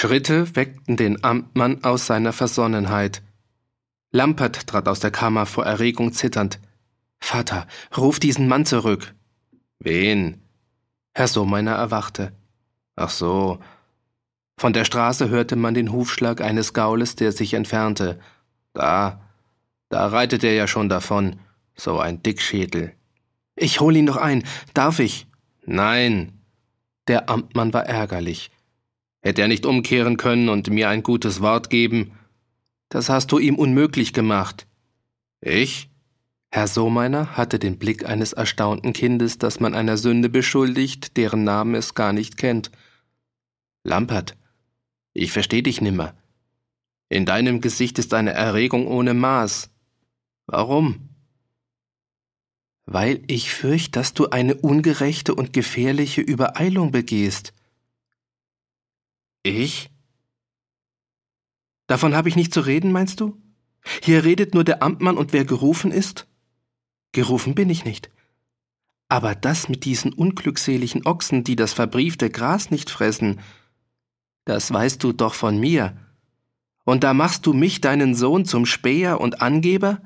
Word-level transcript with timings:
Schritte 0.00 0.54
weckten 0.54 0.96
den 0.96 1.24
Amtmann 1.24 1.82
aus 1.82 2.06
seiner 2.06 2.32
Versonnenheit. 2.32 3.20
Lampert 4.12 4.68
trat 4.68 4.86
aus 4.86 5.00
der 5.00 5.10
Kammer 5.10 5.44
vor 5.44 5.66
Erregung 5.66 6.12
zitternd. 6.12 6.60
Vater, 7.18 7.66
ruf 7.96 8.20
diesen 8.20 8.46
Mann 8.46 8.64
zurück. 8.64 9.12
Wen? 9.80 10.40
Herr 11.14 11.26
Sohmeiner 11.26 11.72
erwachte. 11.72 12.30
Ach 12.94 13.10
so. 13.10 13.58
Von 14.56 14.72
der 14.72 14.84
Straße 14.84 15.30
hörte 15.30 15.56
man 15.56 15.74
den 15.74 15.90
Hufschlag 15.90 16.42
eines 16.42 16.74
Gaules, 16.74 17.16
der 17.16 17.32
sich 17.32 17.54
entfernte. 17.54 18.20
Da, 18.74 19.20
da 19.88 20.06
reitet 20.06 20.44
er 20.44 20.54
ja 20.54 20.68
schon 20.68 20.88
davon, 20.88 21.40
so 21.74 21.98
ein 21.98 22.22
Dickschädel. 22.22 22.94
Ich 23.56 23.80
hol 23.80 23.96
ihn 23.96 24.06
doch 24.06 24.16
ein, 24.16 24.44
darf 24.74 25.00
ich? 25.00 25.26
Nein. 25.66 26.38
Der 27.08 27.28
Amtmann 27.28 27.72
war 27.72 27.86
ärgerlich. 27.86 28.52
Hätte 29.20 29.42
er 29.42 29.48
nicht 29.48 29.66
umkehren 29.66 30.16
können 30.16 30.48
und 30.48 30.70
mir 30.70 30.88
ein 30.88 31.02
gutes 31.02 31.40
Wort 31.40 31.70
geben? 31.70 32.12
Das 32.88 33.08
hast 33.08 33.32
du 33.32 33.38
ihm 33.38 33.56
unmöglich 33.56 34.12
gemacht. 34.12 34.66
Ich? 35.40 35.90
Herr 36.50 36.66
Sohmeiner 36.66 37.36
hatte 37.36 37.58
den 37.58 37.78
Blick 37.78 38.06
eines 38.06 38.32
erstaunten 38.32 38.94
Kindes, 38.94 39.36
das 39.36 39.60
man 39.60 39.74
einer 39.74 39.98
Sünde 39.98 40.30
beschuldigt, 40.30 41.16
deren 41.16 41.44
Namen 41.44 41.74
es 41.74 41.94
gar 41.94 42.12
nicht 42.12 42.38
kennt. 42.38 42.70
Lampert, 43.84 44.36
ich 45.12 45.32
versteh 45.32 45.62
dich 45.62 45.80
nimmer. 45.80 46.14
In 47.10 47.26
deinem 47.26 47.60
Gesicht 47.60 47.98
ist 47.98 48.14
eine 48.14 48.32
Erregung 48.32 48.86
ohne 48.86 49.14
Maß. 49.14 49.70
Warum? 50.46 51.08
Weil 52.86 53.22
ich 53.26 53.52
fürcht, 53.52 53.96
dass 53.96 54.14
du 54.14 54.30
eine 54.30 54.54
ungerechte 54.54 55.34
und 55.34 55.52
gefährliche 55.52 56.22
Übereilung 56.22 56.92
begehst. 56.92 57.52
Ich? 59.48 59.90
Davon 61.86 62.14
habe 62.14 62.28
ich 62.28 62.36
nicht 62.36 62.52
zu 62.52 62.60
reden, 62.60 62.92
meinst 62.92 63.20
du? 63.20 63.40
Hier 64.02 64.24
redet 64.24 64.52
nur 64.52 64.64
der 64.64 64.82
Amtmann 64.82 65.16
und 65.16 65.32
wer 65.32 65.46
gerufen 65.46 65.90
ist? 65.90 66.26
Gerufen 67.12 67.54
bin 67.54 67.70
ich 67.70 67.84
nicht. 67.84 68.10
Aber 69.08 69.34
das 69.34 69.70
mit 69.70 69.86
diesen 69.86 70.12
unglückseligen 70.12 71.06
Ochsen, 71.06 71.44
die 71.44 71.56
das 71.56 71.72
verbriefte 71.72 72.28
Gras 72.28 72.70
nicht 72.70 72.90
fressen, 72.90 73.40
das 74.44 74.70
weißt 74.70 75.02
du 75.02 75.12
doch 75.12 75.32
von 75.32 75.58
mir. 75.58 75.96
Und 76.84 77.04
da 77.04 77.14
machst 77.14 77.46
du 77.46 77.54
mich, 77.54 77.80
deinen 77.80 78.14
Sohn, 78.14 78.44
zum 78.44 78.66
Späher 78.66 79.20
und 79.20 79.40
Angeber? 79.40 80.02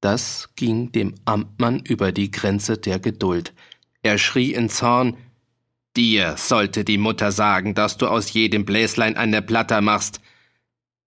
Das 0.00 0.50
ging 0.56 0.90
dem 0.90 1.14
Amtmann 1.24 1.80
über 1.80 2.10
die 2.10 2.32
Grenze 2.32 2.76
der 2.76 2.98
Geduld. 2.98 3.54
Er 4.02 4.18
schrie 4.18 4.52
in 4.52 4.68
Zorn 4.68 5.16
Dir 5.96 6.36
sollte 6.36 6.84
die 6.84 6.98
Mutter 6.98 7.32
sagen, 7.32 7.74
dass 7.74 7.96
du 7.96 8.06
aus 8.06 8.32
jedem 8.34 8.66
Bläslein 8.66 9.16
eine 9.16 9.40
Platter 9.40 9.80
machst. 9.80 10.20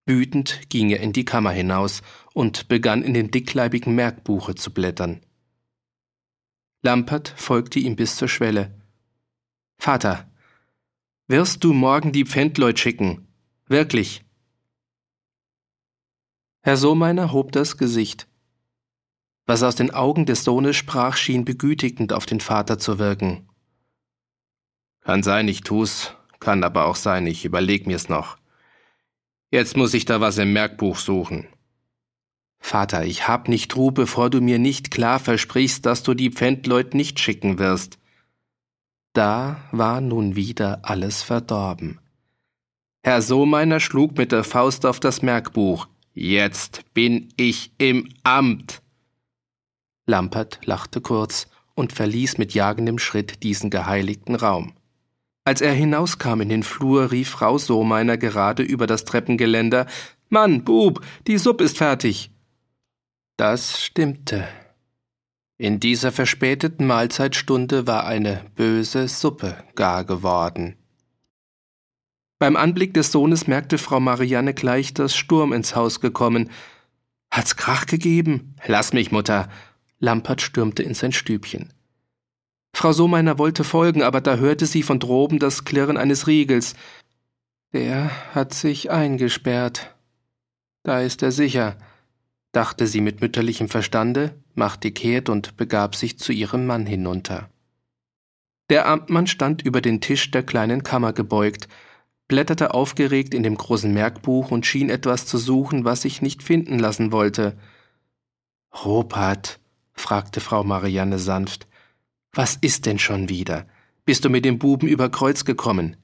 Wütend 0.07 0.69
ging 0.69 0.89
er 0.89 0.99
in 0.99 1.13
die 1.13 1.25
Kammer 1.25 1.51
hinaus 1.51 2.01
und 2.33 2.67
begann 2.67 3.03
in 3.03 3.13
dem 3.13 3.29
dickleibigen 3.29 3.93
Merkbuche 3.93 4.55
zu 4.55 4.73
blättern. 4.73 5.21
Lampert 6.81 7.33
folgte 7.37 7.77
ihm 7.77 7.95
bis 7.95 8.15
zur 8.15 8.27
Schwelle. 8.27 8.81
Vater, 9.77 10.31
wirst 11.27 11.63
du 11.63 11.73
morgen 11.73 12.11
die 12.11 12.25
Pfändleut 12.25 12.79
schicken? 12.79 13.27
Wirklich? 13.67 14.25
Herr 16.61 16.77
Sohmeiner 16.77 17.31
hob 17.31 17.51
das 17.51 17.77
Gesicht. 17.77 18.27
Was 19.45 19.61
aus 19.61 19.75
den 19.75 19.91
Augen 19.91 20.25
des 20.25 20.43
Sohnes 20.43 20.75
sprach, 20.75 21.15
schien 21.15 21.45
begütigend 21.45 22.11
auf 22.11 22.25
den 22.25 22.39
Vater 22.39 22.79
zu 22.79 22.97
wirken. 22.97 23.48
Kann 25.09 25.23
sein, 25.23 25.47
ich 25.47 25.61
tu's, 25.61 26.13
kann 26.39 26.63
aber 26.63 26.85
auch 26.85 26.95
sein, 26.95 27.25
ich 27.25 27.43
überleg 27.43 27.87
mir's 27.87 28.09
noch. 28.09 28.37
Jetzt 29.49 29.75
muss 29.75 29.95
ich 29.95 30.05
da 30.05 30.21
was 30.21 30.37
im 30.37 30.53
Merkbuch 30.53 30.97
suchen. 30.97 31.47
Vater, 32.59 33.03
ich 33.05 33.27
hab 33.27 33.47
nicht 33.47 33.75
Ruhe, 33.75 33.91
bevor 33.91 34.29
du 34.29 34.39
mir 34.39 34.59
nicht 34.59 34.91
klar 34.91 35.17
versprichst, 35.17 35.83
dass 35.87 36.03
du 36.03 36.13
die 36.13 36.29
Pfändleut 36.29 36.93
nicht 36.93 37.19
schicken 37.19 37.57
wirst. 37.57 37.97
Da 39.13 39.59
war 39.71 39.99
nun 39.99 40.35
wieder 40.35 40.81
alles 40.83 41.23
verdorben. 41.23 41.99
Herr 43.01 43.23
Sohmeiner 43.23 43.79
schlug 43.79 44.15
mit 44.15 44.31
der 44.31 44.43
Faust 44.43 44.85
auf 44.85 44.99
das 44.99 45.23
Merkbuch. 45.23 45.87
Jetzt 46.13 46.83
bin 46.93 47.33
ich 47.35 47.71
im 47.79 48.13
Amt. 48.21 48.83
Lampert 50.05 50.59
lachte 50.65 51.01
kurz 51.01 51.47
und 51.73 51.93
verließ 51.93 52.37
mit 52.37 52.53
jagendem 52.53 52.99
Schritt 52.99 53.41
diesen 53.41 53.71
geheiligten 53.71 54.35
Raum. 54.35 54.73
Als 55.49 55.61
er 55.61 55.73
hinauskam 55.73 56.41
in 56.41 56.49
den 56.49 56.61
Flur, 56.61 57.09
rief 57.09 57.29
Frau 57.29 57.57
Sohmeiner 57.57 58.19
gerade 58.19 58.61
über 58.61 58.85
das 58.85 59.03
Treppengeländer 59.03 59.87
Mann, 60.29 60.63
Bub, 60.63 61.03
die 61.25 61.39
Suppe 61.39 61.63
ist 61.63 61.79
fertig. 61.79 62.29
Das 63.35 63.81
stimmte. 63.81 64.47
In 65.57 65.79
dieser 65.79 66.11
verspäteten 66.11 66.85
Mahlzeitstunde 66.85 67.87
war 67.87 68.05
eine 68.05 68.45
böse 68.55 69.07
Suppe 69.07 69.57
gar 69.73 70.05
geworden. 70.05 70.75
Beim 72.37 72.55
Anblick 72.55 72.93
des 72.93 73.11
Sohnes 73.11 73.47
merkte 73.47 73.79
Frau 73.79 73.99
Marianne 73.99 74.53
gleich, 74.53 74.93
dass 74.93 75.15
Sturm 75.15 75.51
ins 75.51 75.75
Haus 75.75 75.99
gekommen. 75.99 76.51
Hat's 77.31 77.55
Krach 77.55 77.87
gegeben? 77.87 78.53
Lass 78.67 78.93
mich, 78.93 79.11
Mutter. 79.11 79.49
Lampert 79.97 80.43
stürmte 80.43 80.83
in 80.83 80.93
sein 80.93 81.11
Stübchen. 81.11 81.73
Frau 82.73 82.93
Sohmeiner 82.93 83.37
wollte 83.37 83.63
folgen, 83.63 84.03
aber 84.03 84.21
da 84.21 84.37
hörte 84.37 84.65
sie 84.65 84.83
von 84.83 84.99
droben 84.99 85.39
das 85.39 85.65
Klirren 85.65 85.97
eines 85.97 86.27
Riegels. 86.27 86.75
Der 87.73 88.09
hat 88.33 88.53
sich 88.53 88.89
eingesperrt. 88.89 89.95
Da 90.83 91.01
ist 91.01 91.21
er 91.21 91.31
sicher, 91.31 91.77
dachte 92.51 92.87
sie 92.87 93.01
mit 93.01 93.21
mütterlichem 93.21 93.69
Verstande, 93.69 94.33
machte 94.55 94.91
kehrt 94.91 95.29
und 95.29 95.57
begab 95.57 95.95
sich 95.95 96.17
zu 96.17 96.31
ihrem 96.31 96.65
Mann 96.65 96.85
hinunter. 96.85 97.49
Der 98.69 98.87
Amtmann 98.87 99.27
stand 99.27 99.61
über 99.63 99.81
den 99.81 99.99
Tisch 99.99 100.31
der 100.31 100.43
kleinen 100.43 100.83
Kammer 100.83 101.13
gebeugt, 101.13 101.67
blätterte 102.27 102.73
aufgeregt 102.73 103.33
in 103.33 103.43
dem 103.43 103.57
großen 103.57 103.91
Merkbuch 103.91 104.51
und 104.51 104.65
schien 104.65 104.89
etwas 104.89 105.25
zu 105.25 105.37
suchen, 105.37 105.85
was 105.85 106.03
sich 106.03 106.21
nicht 106.21 106.43
finden 106.43 106.77
lassen 106.77 107.11
wollte. 107.11 107.57
Robert, 108.83 109.59
fragte 109.93 110.39
Frau 110.39 110.63
Marianne 110.63 111.17
sanft, 111.17 111.67
was 112.33 112.57
ist 112.61 112.85
denn 112.85 112.99
schon 112.99 113.29
wieder? 113.29 113.67
Bist 114.05 114.25
du 114.25 114.29
mit 114.29 114.45
dem 114.45 114.59
Buben 114.59 114.87
über 114.87 115.09
Kreuz 115.09 115.45
gekommen? 115.45 115.95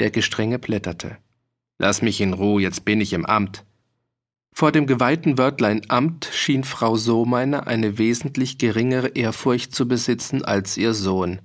Der 0.00 0.10
Gestrenge 0.10 0.58
blätterte. 0.58 1.18
Lass 1.78 2.02
mich 2.02 2.20
in 2.20 2.32
Ruhe, 2.32 2.62
jetzt 2.62 2.84
bin 2.84 3.00
ich 3.00 3.12
im 3.12 3.26
Amt. 3.26 3.64
Vor 4.54 4.72
dem 4.72 4.86
geweihten 4.86 5.38
Wörtlein 5.38 5.82
Amt 5.88 6.28
schien 6.32 6.64
Frau 6.64 6.96
Sohmeiner 6.96 7.66
eine 7.66 7.98
wesentlich 7.98 8.58
geringere 8.58 9.08
Ehrfurcht 9.08 9.74
zu 9.74 9.88
besitzen 9.88 10.44
als 10.44 10.76
ihr 10.76 10.92
Sohn. 10.92 11.40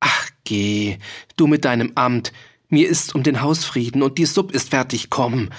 Ach 0.00 0.30
geh, 0.44 0.98
du 1.36 1.46
mit 1.46 1.64
deinem 1.64 1.92
Amt, 1.94 2.32
mir 2.68 2.88
ist's 2.88 3.14
um 3.14 3.22
den 3.22 3.40
Hausfrieden 3.40 4.02
und 4.02 4.18
die 4.18 4.26
Supp 4.26 4.52
ist 4.52 4.70
fertig, 4.70 5.08
komm. 5.08 5.50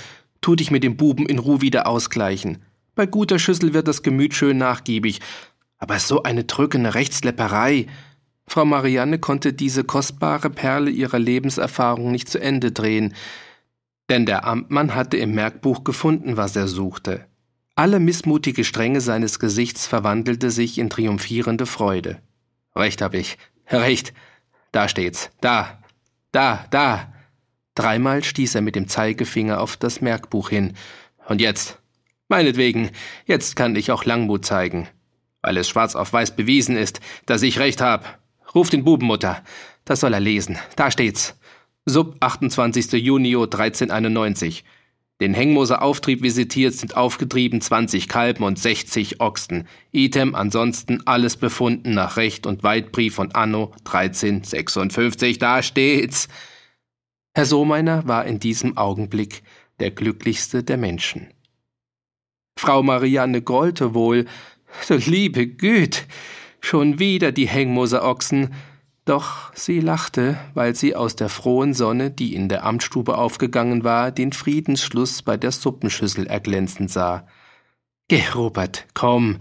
Tu 0.41 0.55
dich 0.55 0.69
mit 0.69 0.83
dem 0.83 0.97
Buben 0.97 1.25
in 1.25 1.39
Ruhe 1.39 1.61
wieder 1.61 1.87
ausgleichen. 1.87 2.63
Bei 2.93 3.05
guter 3.05 3.39
Schüssel 3.39 3.73
wird 3.73 3.87
das 3.87 4.03
Gemüt 4.03 4.33
schön 4.33 4.57
nachgiebig, 4.57 5.19
aber 5.77 5.99
so 5.99 6.23
eine 6.23 6.43
drückende 6.43 6.95
Rechtslepperei. 6.95 7.87
Frau 8.47 8.65
Marianne 8.65 9.19
konnte 9.19 9.53
diese 9.53 9.83
kostbare 9.83 10.49
Perle 10.49 10.89
ihrer 10.89 11.19
Lebenserfahrung 11.19 12.11
nicht 12.11 12.29
zu 12.29 12.39
Ende 12.39 12.71
drehen, 12.71 13.13
denn 14.09 14.25
der 14.25 14.45
Amtmann 14.45 14.95
hatte 14.95 15.17
im 15.17 15.33
Merkbuch 15.33 15.83
gefunden, 15.83 16.37
was 16.37 16.55
er 16.55 16.67
suchte. 16.67 17.25
Alle 17.75 17.99
missmutige 17.99 18.63
Strenge 18.63 19.01
seines 19.01 19.39
Gesichts 19.39 19.85
verwandelte 19.85 20.49
sich 20.49 20.77
in 20.77 20.89
triumphierende 20.89 21.65
Freude. 21.65 22.21
Recht 22.75 23.01
hab 23.01 23.13
ich, 23.13 23.37
recht. 23.69 24.13
Da 24.71 24.87
steht's, 24.87 25.29
da, 25.41 25.79
da, 26.31 26.65
da. 26.71 27.13
Dreimal 27.75 28.23
stieß 28.23 28.55
er 28.55 28.61
mit 28.61 28.75
dem 28.75 28.87
Zeigefinger 28.87 29.61
auf 29.61 29.77
das 29.77 30.01
Merkbuch 30.01 30.49
hin. 30.49 30.73
Und 31.27 31.41
jetzt? 31.41 31.77
Meinetwegen, 32.29 32.89
jetzt 33.25 33.55
kann 33.55 33.75
ich 33.75 33.91
auch 33.91 34.05
Langmut 34.05 34.45
zeigen 34.45 34.87
weil 35.41 35.57
es 35.57 35.67
schwarz 35.67 35.95
auf 35.95 36.13
weiß 36.13 36.35
bewiesen 36.35 36.77
ist, 36.77 36.99
dass 37.25 37.41
ich 37.41 37.59
recht 37.59 37.81
hab. 37.81 38.19
Ruf 38.55 38.69
den 38.69 38.83
Bubenmutter. 38.83 39.43
Das 39.85 40.01
soll 40.01 40.13
er 40.13 40.19
lesen. 40.19 40.57
Da 40.75 40.91
steht's. 40.91 41.37
Sub 41.85 42.17
28. 42.19 42.91
Junio 42.93 43.43
1391. 43.43 44.63
Den 45.19 45.33
Hengmoser 45.33 45.81
Auftrieb 45.81 46.21
visitiert 46.21 46.75
sind 46.75 46.95
aufgetrieben 46.95 47.59
20 47.59 48.07
Kalben 48.07 48.43
und 48.43 48.59
60 48.59 49.19
Ochsen. 49.19 49.67
Item 49.91 50.35
ansonsten 50.35 51.01
alles 51.07 51.37
befunden 51.37 51.95
nach 51.95 52.17
Recht 52.17 52.45
und 52.45 52.63
Weitbrief 52.63 53.15
von 53.15 53.31
Anno 53.31 53.71
1356. 53.85 55.39
Da 55.39 55.63
steht's. 55.63 56.27
Herr 57.33 57.45
Sohmeiner 57.45 58.07
war 58.07 58.25
in 58.25 58.39
diesem 58.39 58.77
Augenblick 58.77 59.41
der 59.79 59.91
glücklichste 59.91 60.63
der 60.63 60.77
Menschen. 60.77 61.27
Frau 62.59 62.83
Marianne 62.83 63.41
grollte 63.41 63.93
wohl, 63.93 64.25
Du 64.87 64.95
liebe 64.95 65.47
Güte, 65.47 66.01
schon 66.61 66.99
wieder 66.99 67.31
die 67.31 67.47
Hengmoser 67.47 68.03
Ochsen. 68.03 68.53
Doch 69.05 69.53
sie 69.53 69.79
lachte, 69.79 70.37
weil 70.53 70.75
sie 70.75 70.95
aus 70.95 71.15
der 71.15 71.29
frohen 71.29 71.73
Sonne, 71.73 72.11
die 72.11 72.35
in 72.35 72.49
der 72.49 72.65
Amtsstube 72.65 73.17
aufgegangen 73.17 73.83
war, 73.83 74.11
den 74.11 74.33
Friedensschluss 74.33 75.21
bei 75.21 75.37
der 75.37 75.51
Suppenschüssel 75.51 76.27
erglänzen 76.27 76.87
sah. 76.87 77.25
Geh, 78.09 78.23
Robert, 78.35 78.85
komm. 78.93 79.39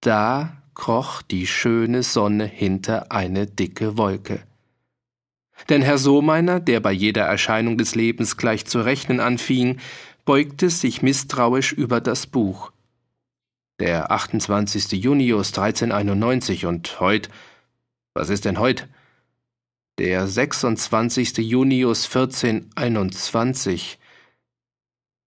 Da 0.00 0.62
kroch 0.74 1.22
die 1.22 1.46
schöne 1.46 2.02
Sonne 2.02 2.46
hinter 2.46 3.12
eine 3.12 3.46
dicke 3.46 3.96
Wolke. 3.96 4.42
Denn 5.68 5.82
Herr 5.82 5.98
Sohmeiner, 5.98 6.60
der 6.60 6.80
bei 6.80 6.92
jeder 6.92 7.24
Erscheinung 7.24 7.78
des 7.78 7.94
Lebens 7.94 8.36
gleich 8.36 8.66
zu 8.66 8.80
rechnen 8.80 9.20
anfing, 9.20 9.78
beugte 10.24 10.68
sich 10.68 11.00
misstrauisch 11.00 11.72
über 11.72 12.00
das 12.00 12.26
Buch. 12.26 12.73
Der 13.80 14.10
28. 14.10 14.92
Junius 14.92 15.48
1391 15.48 16.66
und 16.66 17.00
heut 17.00 17.28
was 18.14 18.30
ist 18.30 18.44
denn 18.44 18.60
heut? 18.60 18.86
Der 19.98 20.28
26. 20.28 21.38
Junius 21.38 22.06
1421. 22.06 23.98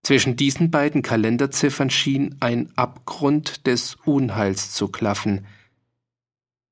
Zwischen 0.04 0.38
diesen 0.38 0.72
beiden 0.72 1.02
Kalenderziffern 1.02 1.90
schien 1.90 2.38
ein 2.40 2.72
Abgrund 2.78 3.68
des 3.68 3.96
Unheils 4.06 4.72
zu 4.72 4.88
klaffen. 4.88 5.46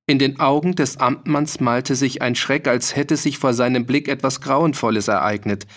In 0.08 0.20
den 0.20 0.40
Augen 0.40 0.76
des 0.76 0.98
Amtmanns 0.98 1.60
malte 1.60 1.96
sich 1.96 2.22
ein 2.22 2.36
Schreck, 2.36 2.70
als 2.70 2.96
hätte 2.96 3.18
sich 3.18 3.38
vor 3.38 3.54
seinem 3.54 3.86
Blick 3.86 4.08
etwas 4.08 4.40
Grauenvolles 4.40 5.10
ereignet. 5.10 5.68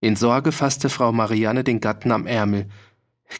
In 0.00 0.14
Sorge 0.14 0.52
fasste 0.52 0.88
Frau 0.88 1.10
Marianne 1.10 1.64
den 1.64 1.80
Gatten 1.80 2.12
am 2.12 2.28
Ärmel. 2.28 2.68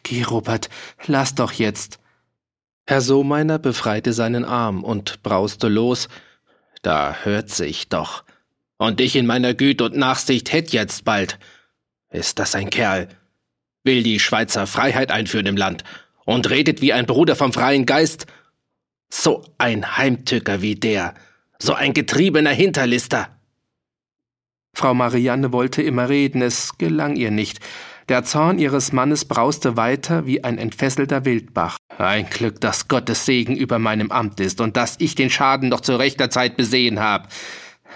Geh, 0.03 0.23
Robert, 0.23 0.69
lass 1.05 1.35
doch 1.35 1.51
jetzt. 1.51 1.99
Herr 2.87 3.01
Sohmeiner 3.01 3.59
befreite 3.59 4.13
seinen 4.13 4.45
Arm 4.45 4.83
und 4.83 5.21
brauste 5.21 5.67
los. 5.67 6.09
Da 6.81 7.17
hört 7.23 7.49
sich 7.49 7.89
doch. 7.89 8.23
Und 8.77 9.01
ich 9.01 9.15
in 9.15 9.25
meiner 9.25 9.53
Güte 9.53 9.83
und 9.83 9.97
Nachsicht 9.97 10.51
hätt 10.51 10.71
jetzt 10.71 11.05
bald. 11.05 11.37
Ist 12.09 12.39
das 12.39 12.55
ein 12.55 12.69
Kerl? 12.69 13.09
Will 13.83 14.03
die 14.03 14.19
Schweizer 14.19 14.67
Freiheit 14.67 15.11
einführen 15.11 15.45
im 15.45 15.57
Land 15.57 15.83
und 16.25 16.49
redet 16.49 16.81
wie 16.81 16.93
ein 16.93 17.05
Bruder 17.05 17.35
vom 17.35 17.53
freien 17.53 17.85
Geist? 17.85 18.25
So 19.09 19.43
ein 19.57 19.97
Heimtücker 19.97 20.61
wie 20.61 20.75
der, 20.75 21.15
so 21.57 21.73
ein 21.73 21.93
getriebener 21.93 22.51
Hinterlister. 22.51 23.35
Frau 24.73 24.93
Marianne 24.93 25.51
wollte 25.51 25.81
immer 25.81 26.09
reden, 26.09 26.41
es 26.41 26.77
gelang 26.77 27.15
ihr 27.15 27.31
nicht. 27.31 27.59
Der 28.09 28.23
Zorn 28.23 28.57
ihres 28.57 28.91
Mannes 28.91 29.25
brauste 29.25 29.77
weiter 29.77 30.25
wie 30.25 30.43
ein 30.43 30.57
entfesselter 30.57 31.25
Wildbach. 31.25 31.77
Ein 31.99 32.27
Glück, 32.27 32.59
dass 32.59 32.87
Gottes 32.87 33.27
Segen 33.27 33.55
über 33.55 33.77
meinem 33.77 34.11
Amt 34.11 34.39
ist 34.39 34.61
und 34.61 34.77
dass 34.77 34.95
ich 34.97 35.13
den 35.13 35.29
Schaden 35.29 35.69
noch 35.69 35.81
zu 35.81 35.95
rechter 35.95 36.31
Zeit 36.31 36.57
besehen 36.57 36.99
hab. 36.99 37.27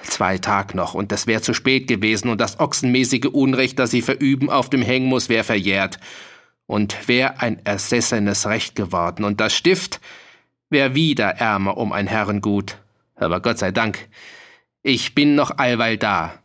Zwei 0.03 0.37
Tag 0.37 0.75
noch, 0.75 0.93
und 0.93 1.11
es 1.11 1.25
wär 1.25 1.41
zu 1.41 1.55
spät 1.55 1.87
gewesen, 1.87 2.29
und 2.29 2.39
das 2.39 2.59
ochsenmäßige 2.59 3.25
Unrecht, 3.31 3.79
das 3.79 3.89
sie 3.89 4.03
verüben, 4.03 4.51
auf 4.51 4.69
dem 4.69 4.83
Hängen 4.83 5.11
wär 5.29 5.43
verjährt. 5.43 5.99
Und 6.67 7.07
wär 7.07 7.41
ein 7.41 7.59
ersessenes 7.63 8.45
Recht 8.45 8.75
geworden, 8.75 9.23
und 9.23 9.39
das 9.39 9.55
Stift 9.55 9.99
wär 10.69 10.93
wieder 10.93 11.29
ärmer 11.29 11.77
um 11.77 11.91
ein 11.91 12.05
Herrengut. 12.05 12.77
Aber 13.15 13.39
Gott 13.39 13.57
sei 13.57 13.71
Dank, 13.71 14.09
ich 14.83 15.15
bin 15.15 15.33
noch 15.33 15.57
allweil 15.57 15.97
da. 15.97 16.42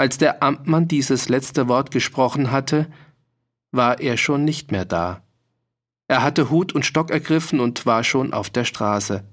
Als 0.00 0.16
der 0.16 0.42
Amtmann 0.42 0.88
dieses 0.88 1.28
letzte 1.28 1.68
Wort 1.68 1.90
gesprochen 1.90 2.50
hatte, 2.50 2.90
war 3.70 4.00
er 4.00 4.16
schon 4.16 4.46
nicht 4.46 4.72
mehr 4.72 4.86
da. 4.86 5.22
Er 6.08 6.22
hatte 6.22 6.48
Hut 6.48 6.74
und 6.74 6.86
Stock 6.86 7.10
ergriffen 7.10 7.60
und 7.60 7.84
war 7.84 8.02
schon 8.02 8.32
auf 8.32 8.48
der 8.48 8.64
Straße. 8.64 9.24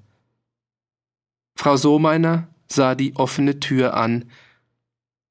Frau 1.55 1.77
Sohmeiner 1.77 2.49
sah 2.67 2.95
die 2.95 3.15
offene 3.15 3.61
Tür 3.61 3.93
an, 3.93 4.25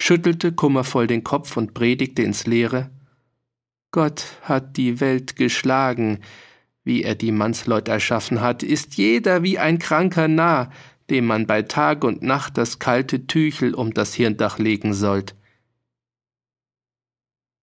schüttelte 0.01 0.53
kummervoll 0.53 1.07
den 1.07 1.23
Kopf 1.23 1.59
und 1.59 1.75
predigte 1.75 2.23
ins 2.23 2.47
Leere. 2.47 2.91
Gott 3.91 4.25
hat 4.41 4.79
die 4.79 5.01
Welt 5.01 5.37
geschlagen, 5.37 6.21
wie 6.83 7.03
er 7.03 7.15
die 7.15 7.31
Mannsleut 7.31 7.89
erschaffen 7.89 8.41
hat, 8.41 8.63
ist 8.63 8.97
jeder 8.97 9.43
wie 9.43 9.59
ein 9.59 9.79
kranker 9.79 10.29
Narr, 10.29 10.71
dem 11.11 11.27
man 11.27 11.47
bei 11.47 11.63
Tag 11.63 12.05
und 12.05 12.23
Nacht 12.23 12.59
das 12.59 12.79
kalte 12.79 13.27
Tüchel 13.27 13.75
um 13.75 13.95
das 13.95 14.15
Hirndach 14.15 14.59
legen 14.59 14.95
sollt. 14.95 15.35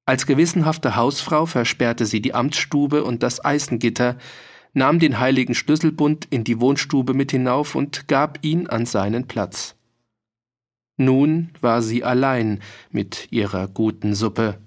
Als 0.06 0.25
gewissenhafte 0.25 0.95
Hausfrau 0.95 1.45
versperrte 1.45 2.06
sie 2.06 2.22
die 2.22 2.34
Amtsstube 2.34 3.04
und 3.04 3.24
das 3.24 3.44
Eisengitter, 3.44 4.18
nahm 4.74 5.00
den 5.00 5.19
heiligen 5.19 5.56
Schlüsselbund 5.56 6.28
in 6.30 6.44
die 6.44 6.60
Wohnstube 6.60 7.13
mit 7.13 7.31
hinauf 7.31 7.75
und 7.75 8.07
gab 8.07 8.40
ihn 8.42 8.68
an 8.68 8.86
seinen 8.86 9.28
Platz. 9.28 9.75
Nun 10.98 11.51
war 11.62 11.81
sie 11.81 12.04
allein 12.04 12.60
mit 12.92 13.31
ihrer 13.31 13.68
guten 13.68 14.13
Suppe. 14.13 14.60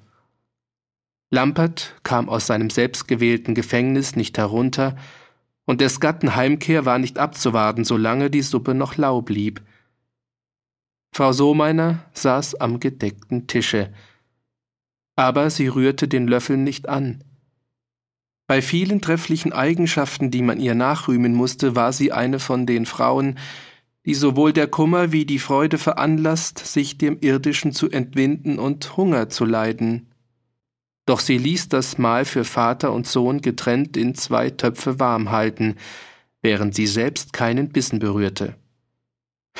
Lampert 1.30 1.96
kam 2.02 2.28
aus 2.28 2.46
seinem 2.46 2.70
selbstgewählten 2.70 3.54
Gefängnis 3.54 4.16
nicht 4.16 4.38
herunter, 4.38 4.96
und 5.66 5.80
des 5.80 6.00
Gatten 6.00 6.34
Heimkehr 6.34 6.86
war 6.86 6.98
nicht 6.98 7.18
abzuwarten, 7.18 7.84
solange 7.84 8.30
die 8.30 8.42
Suppe 8.42 8.74
noch 8.74 8.96
lau 8.96 9.20
blieb. 9.20 9.62
Frau 11.12 11.32
Sohmeiner 11.32 12.04
saß 12.12 12.56
am 12.56 12.80
gedeckten 12.80 13.46
Tische, 13.46 13.92
aber 15.16 15.50
sie 15.50 15.68
rührte 15.68 16.08
den 16.08 16.28
Löffel 16.28 16.56
nicht 16.56 16.88
an. 16.88 17.24
Bei 18.46 18.62
vielen 18.62 19.00
trefflichen 19.00 19.52
Eigenschaften, 19.52 20.30
die 20.30 20.42
man 20.42 20.60
ihr 20.60 20.74
nachrühmen 20.74 21.34
musste, 21.34 21.74
war 21.74 21.92
sie 21.92 22.12
eine 22.12 22.38
von 22.38 22.64
den 22.64 22.86
Frauen, 22.86 23.38
die 24.04 24.14
sowohl 24.14 24.52
der 24.52 24.68
Kummer 24.68 25.10
wie 25.10 25.26
die 25.26 25.40
Freude 25.40 25.78
veranlasst, 25.78 26.58
sich 26.58 26.96
dem 26.96 27.18
Irdischen 27.20 27.72
zu 27.72 27.90
entwinden 27.90 28.60
und 28.60 28.96
Hunger 28.96 29.28
zu 29.28 29.44
leiden. 29.44 30.12
Doch 31.06 31.20
sie 31.20 31.38
ließ 31.38 31.68
das 31.68 31.98
Mahl 31.98 32.24
für 32.24 32.44
Vater 32.44 32.92
und 32.92 33.06
Sohn 33.06 33.40
getrennt 33.40 33.96
in 33.96 34.14
zwei 34.14 34.50
Töpfe 34.50 34.98
warm 34.98 35.30
halten, 35.30 35.76
während 36.42 36.74
sie 36.74 36.86
selbst 36.86 37.32
keinen 37.32 37.70
Bissen 37.70 38.00
berührte. 38.00 38.56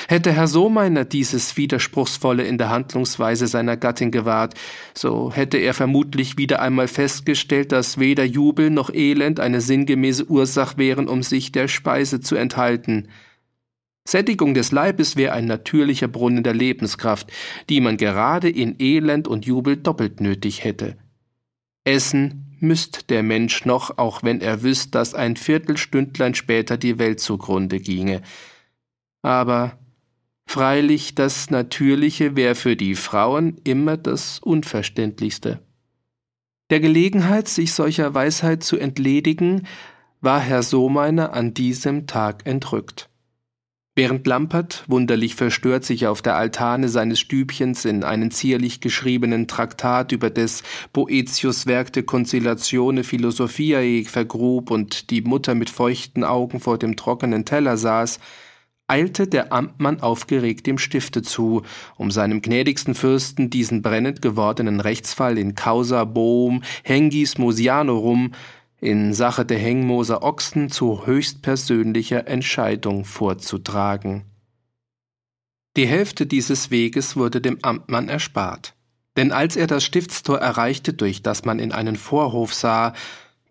Hätte 0.08 0.32
Herr 0.32 0.46
Sohmeiner 0.46 1.04
dieses 1.04 1.56
Widerspruchsvolle 1.56 2.44
in 2.44 2.58
der 2.58 2.68
Handlungsweise 2.68 3.46
seiner 3.46 3.76
Gattin 3.76 4.10
gewahrt, 4.10 4.54
so 4.94 5.32
hätte 5.32 5.56
er 5.56 5.72
vermutlich 5.72 6.36
wieder 6.36 6.60
einmal 6.60 6.86
festgestellt, 6.86 7.72
dass 7.72 7.98
weder 7.98 8.24
Jubel 8.24 8.70
noch 8.70 8.92
Elend 8.92 9.40
eine 9.40 9.60
sinngemäße 9.60 10.26
Ursache 10.26 10.76
wären, 10.76 11.08
um 11.08 11.22
sich 11.22 11.50
der 11.50 11.66
Speise 11.68 12.20
zu 12.20 12.36
enthalten. 12.36 13.08
Sättigung 14.06 14.54
des 14.54 14.70
Leibes 14.70 15.16
wäre 15.16 15.32
ein 15.32 15.46
natürlicher 15.46 16.08
Brunnen 16.08 16.44
der 16.44 16.54
Lebenskraft, 16.54 17.32
die 17.68 17.80
man 17.80 17.96
gerade 17.96 18.48
in 18.48 18.76
Elend 18.78 19.26
und 19.26 19.46
Jubel 19.46 19.76
doppelt 19.76 20.20
nötig 20.20 20.62
hätte. 20.62 20.96
Essen 21.86 22.56
müsst 22.60 23.10
der 23.10 23.22
Mensch 23.22 23.64
noch, 23.64 23.98
auch 23.98 24.22
wenn 24.22 24.40
er 24.40 24.62
wüsst, 24.62 24.94
dass 24.94 25.14
ein 25.14 25.36
Viertelstündlein 25.36 26.34
später 26.34 26.76
die 26.76 26.98
Welt 26.98 27.20
zugrunde 27.20 27.78
ginge. 27.78 28.22
Aber 29.22 29.78
freilich 30.46 31.14
das 31.14 31.50
Natürliche 31.50 32.34
wäre 32.36 32.54
für 32.54 32.76
die 32.76 32.94
Frauen 32.94 33.60
immer 33.64 33.96
das 33.96 34.38
Unverständlichste. 34.38 35.60
Der 36.70 36.80
Gelegenheit, 36.80 37.46
sich 37.46 37.72
solcher 37.72 38.14
Weisheit 38.14 38.64
zu 38.64 38.76
entledigen, 38.76 39.66
war 40.20 40.40
Herr 40.40 40.64
Sohmeiner 40.64 41.32
an 41.32 41.54
diesem 41.54 42.08
Tag 42.08 42.46
entrückt. 42.46 43.08
Während 43.98 44.26
Lampert, 44.26 44.84
wunderlich 44.88 45.36
verstört, 45.36 45.82
sich 45.82 46.06
auf 46.06 46.20
der 46.20 46.36
Altane 46.36 46.90
seines 46.90 47.18
Stübchens 47.18 47.86
in 47.86 48.04
einen 48.04 48.30
zierlich 48.30 48.82
geschriebenen 48.82 49.48
Traktat 49.48 50.12
über 50.12 50.28
des 50.28 50.62
Boetius 50.92 51.64
Werk 51.66 51.94
de 51.94 52.02
Conciliatione 52.02 53.04
Philosophiae 53.04 54.04
vergrub 54.04 54.70
und 54.70 55.08
die 55.08 55.22
Mutter 55.22 55.54
mit 55.54 55.70
feuchten 55.70 56.24
Augen 56.24 56.60
vor 56.60 56.76
dem 56.76 56.96
trockenen 56.96 57.46
Teller 57.46 57.78
saß, 57.78 58.20
eilte 58.86 59.26
der 59.28 59.54
Amtmann 59.54 60.00
aufgeregt 60.00 60.66
dem 60.66 60.76
Stifte 60.76 61.22
zu, 61.22 61.62
um 61.96 62.10
seinem 62.10 62.42
gnädigsten 62.42 62.94
Fürsten 62.94 63.48
diesen 63.48 63.80
brennend 63.80 64.20
gewordenen 64.20 64.80
Rechtsfall 64.80 65.38
in 65.38 65.54
Causa 65.54 66.04
Boom 66.04 66.62
Hengis 66.82 67.38
Mosianorum 67.38 68.32
in 68.86 69.14
Sache 69.14 69.44
der 69.44 69.58
Hengmoser 69.58 70.22
Ochsen 70.22 70.70
zu 70.70 71.06
höchstpersönlicher 71.06 72.28
Entscheidung 72.28 73.04
vorzutragen. 73.04 74.24
Die 75.76 75.88
Hälfte 75.88 76.24
dieses 76.24 76.70
Weges 76.70 77.16
wurde 77.16 77.40
dem 77.40 77.58
Amtmann 77.62 78.08
erspart, 78.08 78.74
denn 79.16 79.32
als 79.32 79.56
er 79.56 79.66
das 79.66 79.84
Stiftstor 79.84 80.38
erreichte, 80.38 80.94
durch 80.94 81.20
das 81.20 81.44
man 81.44 81.58
in 81.58 81.72
einen 81.72 81.96
Vorhof 81.96 82.54
sah, 82.54 82.92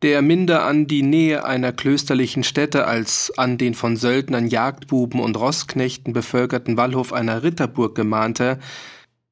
der 0.02 0.22
minder 0.22 0.64
an 0.64 0.88
die 0.88 1.04
Nähe 1.04 1.44
einer 1.44 1.74
klösterlichen 1.74 2.44
Stätte 2.44 2.88
als 2.88 3.38
an 3.38 3.58
den 3.58 3.74
von 3.74 3.98
Söldnern, 3.98 4.48
Jagdbuben 4.48 5.20
und 5.20 5.38
Rossknechten 5.38 6.14
bevölkerten 6.14 6.78
Wallhof 6.78 7.12
einer 7.12 7.44
Ritterburg 7.44 7.94
gemahnte, 7.94 8.58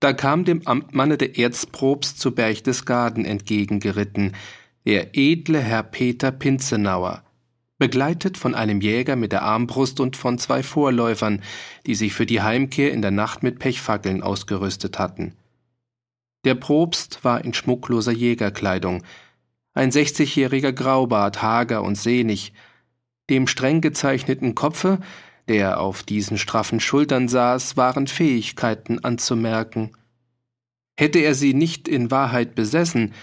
da 0.02 0.12
kam 0.12 0.44
dem 0.44 0.68
Amtmanne 0.68 1.18
der 1.18 1.40
Erzprobst 1.40 2.20
zu 2.20 2.36
Berchtesgaden 2.36 3.24
entgegengeritten, 3.24 4.34
der 4.86 5.16
edle 5.18 5.60
Herr 5.60 5.84
Peter 5.84 6.32
Pinzenauer, 6.32 7.24
begleitet 7.78 8.38
von 8.38 8.56
einem 8.56 8.82
Jäger 8.82 9.16
mit 9.16 9.32
der 9.32 9.44
Armbrust 9.44 10.00
und 10.00 10.16
von 10.16 10.38
zwei 10.38 10.64
Vorläufern, 10.64 11.42
die 11.86 11.96
sich 11.96 12.14
für 12.14 12.26
die 12.26 12.42
Heimkehr 12.42 12.92
in 12.92 13.02
der 13.02 13.12
Nacht 13.12 13.44
mit 13.44 13.60
Pechfackeln 13.60 14.22
ausgerüstet 14.22 15.00
hatten. 15.00 15.34
Der 16.46 16.56
Propst 16.56 17.24
war 17.24 17.44
in 17.44 17.54
schmuckloser 17.54 18.12
Jägerkleidung, 18.12 19.04
ein 19.74 19.92
sechzigjähriger 19.92 20.74
Graubart, 20.74 21.42
hager 21.42 21.84
und 21.84 21.96
sehnig, 21.96 22.54
dem 23.30 23.48
streng 23.48 23.82
gezeichneten 23.82 24.54
Kopfe, 24.54 25.00
der 25.48 25.80
auf 25.80 26.04
diesen 26.04 26.38
straffen 26.38 26.80
Schultern 26.80 27.28
saß, 27.28 27.76
waren 27.76 28.08
Fähigkeiten 28.08 29.04
anzumerken. 29.04 29.92
Hätte 30.98 31.20
er 31.20 31.34
sie 31.34 31.54
nicht 31.54 31.88
in 31.88 32.12
Wahrheit 32.12 32.56
besessen, 32.56 33.14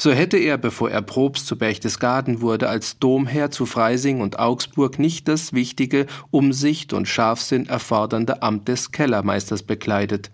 so 0.00 0.10
hätte 0.10 0.36
er, 0.36 0.58
bevor 0.58 0.90
er 0.90 1.02
Probst 1.02 1.46
zu 1.46 1.56
Berchtesgaden 1.56 2.40
wurde, 2.40 2.68
als 2.68 2.98
Domherr 2.98 3.50
zu 3.50 3.64
Freising 3.64 4.20
und 4.20 4.38
Augsburg 4.38 4.98
nicht 4.98 5.28
das 5.28 5.52
wichtige, 5.52 6.06
Umsicht 6.30 6.92
und 6.92 7.06
Scharfsinn 7.06 7.66
erfordernde 7.66 8.42
Amt 8.42 8.68
des 8.68 8.90
Kellermeisters 8.90 9.62
bekleidet. 9.62 10.32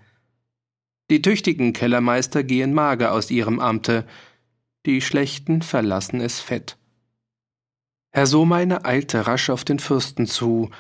Die 1.11 1.23
tüchtigen 1.23 1.73
Kellermeister 1.73 2.43
gehen 2.43 2.73
mager 2.73 3.13
aus 3.13 3.31
ihrem 3.31 3.61
Amte, 3.61 4.07
die 4.87 5.01
schlechten 5.03 5.61
verlassen 5.61 6.21
es 6.21 6.41
fett. 6.41 6.79
Herr 8.13 8.27
Sohmeiner 8.27 8.87
eilte 8.87 9.27
rasch 9.27 9.51
auf 9.51 9.65
den 9.65 9.79
Fürsten 9.79 10.27
zu, 10.27 10.71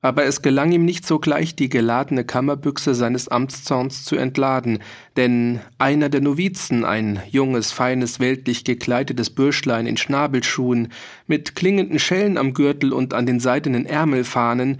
aber 0.00 0.24
es 0.24 0.42
gelang 0.42 0.70
ihm 0.70 0.84
nicht 0.84 1.06
sogleich, 1.06 1.56
die 1.56 1.68
geladene 1.68 2.24
Kammerbüchse 2.24 2.94
seines 2.94 3.28
Amtszorns 3.28 4.04
zu 4.04 4.16
entladen, 4.16 4.78
denn 5.16 5.60
einer 5.78 6.08
der 6.08 6.20
Novizen, 6.20 6.84
ein 6.84 7.20
junges, 7.28 7.72
feines, 7.72 8.20
weltlich 8.20 8.64
gekleidetes 8.64 9.30
Bürschlein 9.30 9.86
in 9.86 9.96
Schnabelschuhen, 9.96 10.92
mit 11.26 11.56
klingenden 11.56 11.98
Schellen 11.98 12.38
am 12.38 12.54
Gürtel 12.54 12.92
und 12.92 13.12
an 13.12 13.26
den 13.26 13.40
seidenen 13.40 13.86
Ärmelfahnen, 13.86 14.78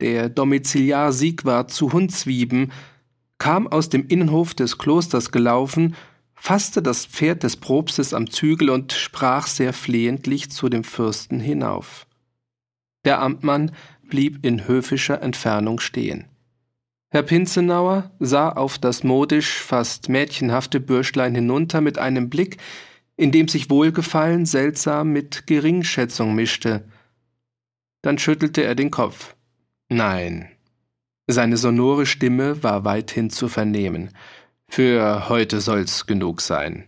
der 0.00 0.28
Domiziliar 0.28 1.12
Siegwart 1.12 1.70
zu 1.70 1.92
Hundswieben, 1.92 2.72
kam 3.38 3.66
aus 3.66 3.88
dem 3.88 4.06
Innenhof 4.08 4.52
des 4.52 4.76
Klosters 4.76 5.32
gelaufen, 5.32 5.94
fasste 6.34 6.82
das 6.82 7.06
Pferd 7.06 7.42
des 7.42 7.56
Propstes 7.56 8.12
am 8.12 8.30
Zügel 8.30 8.68
und 8.68 8.92
sprach 8.92 9.46
sehr 9.46 9.72
flehentlich 9.72 10.50
zu 10.50 10.68
dem 10.68 10.84
Fürsten 10.84 11.40
hinauf. 11.40 12.06
Der 13.04 13.22
Amtmann 13.22 13.72
blieb 14.10 14.44
in 14.44 14.66
höfischer 14.68 15.22
Entfernung 15.22 15.80
stehen. 15.80 16.26
Herr 17.12 17.22
Pinzenauer 17.22 18.10
sah 18.20 18.50
auf 18.50 18.78
das 18.78 19.02
modisch, 19.02 19.58
fast 19.60 20.08
mädchenhafte 20.08 20.78
Bürschlein 20.78 21.34
hinunter 21.34 21.80
mit 21.80 21.98
einem 21.98 22.30
Blick, 22.30 22.58
in 23.16 23.32
dem 23.32 23.48
sich 23.48 23.68
Wohlgefallen 23.68 24.46
seltsam 24.46 25.12
mit 25.12 25.46
Geringschätzung 25.46 26.34
mischte. 26.34 26.84
Dann 28.02 28.18
schüttelte 28.18 28.62
er 28.62 28.74
den 28.74 28.90
Kopf. 28.90 29.34
Nein. 29.88 30.50
Seine 31.26 31.56
sonore 31.56 32.06
Stimme 32.06 32.62
war 32.62 32.84
weithin 32.84 33.30
zu 33.30 33.48
vernehmen. 33.48 34.10
Für 34.68 35.28
heute 35.28 35.60
soll's 35.60 36.06
genug 36.06 36.40
sein. 36.40 36.84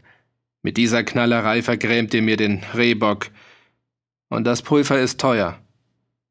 Mit 0.62 0.76
dieser 0.76 1.02
Knallerei 1.02 1.62
vergrämt 1.62 2.14
ihr 2.14 2.22
mir 2.22 2.36
den 2.36 2.62
Rehbock. 2.74 3.30
Und 4.28 4.44
das 4.44 4.62
Pulver 4.62 5.00
ist 5.00 5.20
teuer. 5.20 5.61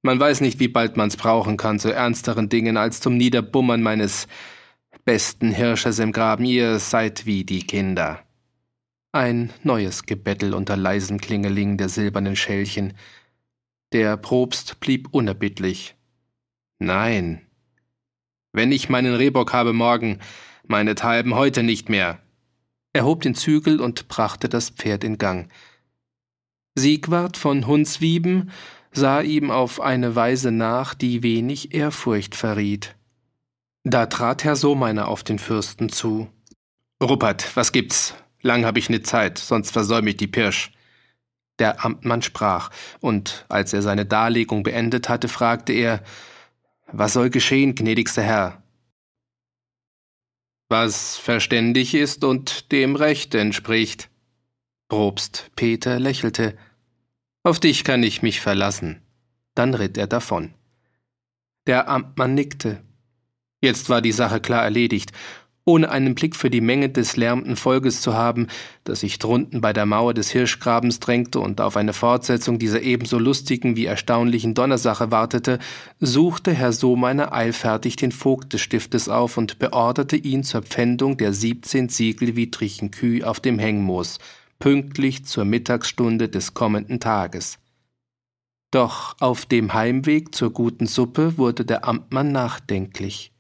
Man 0.04 0.20
weiß 0.20 0.42
nicht, 0.42 0.60
wie 0.60 0.68
bald 0.68 0.98
man's 0.98 1.16
brauchen 1.16 1.58
kann 1.58 1.80
zu 1.80 1.94
ernsteren 1.94 2.50
Dingen 2.50 2.78
als 2.78 3.02
zum 3.02 3.18
Niederbummern 3.18 3.84
meines 3.84 4.28
besten 5.06 5.52
Hirsches 5.52 6.00
im 6.00 6.12
Graben. 6.12 6.46
Ihr 6.46 6.80
seid 6.80 7.26
wie 7.26 7.44
die 7.44 7.66
Kinder. 7.66 8.24
Ein 9.12 9.52
neues 9.64 10.06
Gebettel 10.06 10.54
unter 10.54 10.76
leisem 10.76 11.20
Klingeling 11.20 11.78
der 11.78 11.90
silbernen 11.90 12.36
Schellchen. 12.36 12.94
Der 13.92 14.18
Propst 14.18 14.80
blieb 14.80 15.10
unerbittlich. 15.12 15.96
Nein. 16.80 17.42
Wenn 18.54 18.72
ich 18.72 18.90
meinen 18.90 19.14
Rehbock 19.14 19.54
habe 19.54 19.74
morgen, 19.74 20.20
meinethalben 20.66 21.36
heute 21.36 21.62
nicht 21.62 21.90
mehr. 21.90 22.20
Er 22.94 23.06
hob 23.06 23.22
den 23.22 23.36
Zügel 23.36 23.80
und 23.80 24.08
brachte 24.08 24.50
das 24.50 24.70
Pferd 24.70 25.04
in 25.04 25.18
Gang. 25.18 25.52
Siegwart 26.76 27.38
von 27.38 27.68
Hunswieben 27.68 28.52
sah 28.92 29.22
ihm 29.22 29.52
auf 29.52 29.80
eine 29.80 30.16
Weise 30.16 30.52
nach, 30.52 30.94
die 30.94 31.24
wenig 31.24 31.74
Ehrfurcht 31.74 32.36
verriet. 32.36 32.96
Da 33.84 34.06
trat 34.06 34.44
Herr 34.44 34.56
Sohmeiner 34.56 35.08
auf 35.08 35.24
den 35.24 35.40
Fürsten 35.40 35.90
zu. 35.90 36.30
Ruppert, 37.02 37.56
was 37.56 37.72
gibt's? 37.72 38.14
Lang 38.42 38.66
hab 38.66 38.78
ich 38.78 38.90
ne 38.90 39.02
Zeit, 39.02 39.38
sonst 39.38 39.72
versäum 39.72 40.06
ich 40.08 40.18
die 40.18 40.28
Pirsch. 40.28 40.72
Der 41.60 41.84
Amtmann 41.84 42.22
sprach, 42.22 42.72
und 43.00 43.46
als 43.50 43.74
er 43.74 43.82
seine 43.82 44.06
Darlegung 44.06 44.64
beendet 44.64 45.10
hatte, 45.10 45.28
fragte 45.28 45.74
er, 45.74 46.04
was 46.92 47.14
soll 47.14 47.30
geschehen, 47.30 47.76
gnädigster 47.76 48.24
Herr? 48.24 48.64
Was 50.70 51.18
verständig 51.18 51.94
ist 51.94 52.24
und 52.24 52.72
dem 52.72 52.96
Recht 52.96 53.36
entspricht. 53.36 54.10
Probst 54.90 55.52
Peter 55.56 56.00
lächelte, 56.00 56.58
auf 57.44 57.60
dich 57.60 57.84
kann 57.84 58.04
ich 58.04 58.22
mich 58.22 58.40
verlassen. 58.40 59.02
Dann 59.56 59.74
ritt 59.74 59.98
er 59.98 60.08
davon. 60.08 60.54
Der 61.68 61.90
Amtmann 61.90 62.34
nickte. 62.34 62.82
Jetzt 63.62 63.90
war 63.90 64.02
die 64.02 64.12
Sache 64.12 64.40
klar 64.40 64.64
erledigt, 64.64 65.12
ohne 65.64 65.92
einen 65.92 66.16
Blick 66.16 66.36
für 66.36 66.50
die 66.50 66.62
Menge 66.62 66.90
des 66.90 67.18
lärmenden 67.18 67.56
Volkes 67.56 68.02
zu 68.02 68.16
haben, 68.16 68.48
das 68.84 69.02
sich 69.02 69.20
drunten 69.20 69.62
bei 69.62 69.74
der 69.74 69.86
Mauer 69.86 70.14
des 70.14 70.32
Hirschgrabens 70.32 71.00
drängte 71.00 71.40
und 71.40 71.62
auf 71.62 71.78
eine 71.78 71.94
Fortsetzung 71.94 72.58
dieser 72.58 72.82
ebenso 72.82 73.20
lustigen 73.20 73.76
wie 73.76 73.86
erstaunlichen 73.86 74.56
Donnersache 74.56 75.12
wartete, 75.12 75.60
suchte 76.00 76.52
Herr 76.52 76.74
Sohmeiner 76.74 77.32
eilfertig 77.32 77.96
den 77.96 78.12
Vogt 78.12 78.54
des 78.54 78.62
Stiftes 78.62 79.08
auf 79.08 79.38
und 79.38 79.60
beorderte 79.60 80.16
ihn 80.16 80.44
zur 80.44 80.64
Pfändung 80.64 81.18
der 81.18 81.34
siebzehn 81.34 81.90
siegelwidrigen 81.90 82.90
Kühe 82.90 83.28
auf 83.28 83.40
dem 83.40 83.60
Hängmoos, 83.60 84.18
pünktlich 84.62 85.26
zur 85.26 85.44
Mittagsstunde 85.44 86.30
des 86.30 86.54
kommenden 86.54 87.02
Tages. 87.02 87.60
Doch 88.72 89.18
auf 89.20 89.46
dem 89.46 89.74
Heimweg 89.74 90.34
zur 90.34 90.54
guten 90.54 90.88
Suppe 90.88 91.38
wurde 91.38 91.66
der 91.66 91.86
Amtmann 91.86 92.32
nachdenklich. 92.32 93.34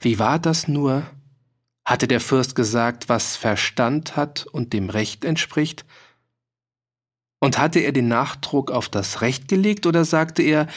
Wie 0.00 0.20
war 0.20 0.38
das 0.38 0.68
nur? 0.68 1.02
Hatte 1.84 2.06
der 2.06 2.20
Fürst 2.20 2.54
gesagt, 2.54 3.08
was 3.08 3.36
Verstand 3.36 4.14
hat 4.14 4.46
und 4.46 4.72
dem 4.72 4.88
Recht 4.88 5.24
entspricht? 5.24 5.84
Und 7.40 7.58
hatte 7.58 7.80
er 7.80 7.92
den 7.92 8.08
Nachdruck 8.08 8.70
auf 8.70 8.88
das 8.88 9.20
Recht 9.20 9.48
gelegt 9.48 9.84
oder 9.84 10.04
sagte 10.04 10.42
er, 10.42 10.68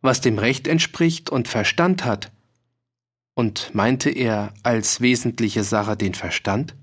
was 0.00 0.20
dem 0.20 0.38
Recht 0.38 0.66
entspricht 0.66 1.30
und 1.30 1.46
Verstand 1.46 2.04
hat? 2.04 2.32
Und 3.34 3.74
meinte 3.74 4.10
er 4.10 4.54
als 4.62 5.00
wesentliche 5.00 5.62
Sache 5.62 5.96
den 5.96 6.14
Verstand? 6.14 6.74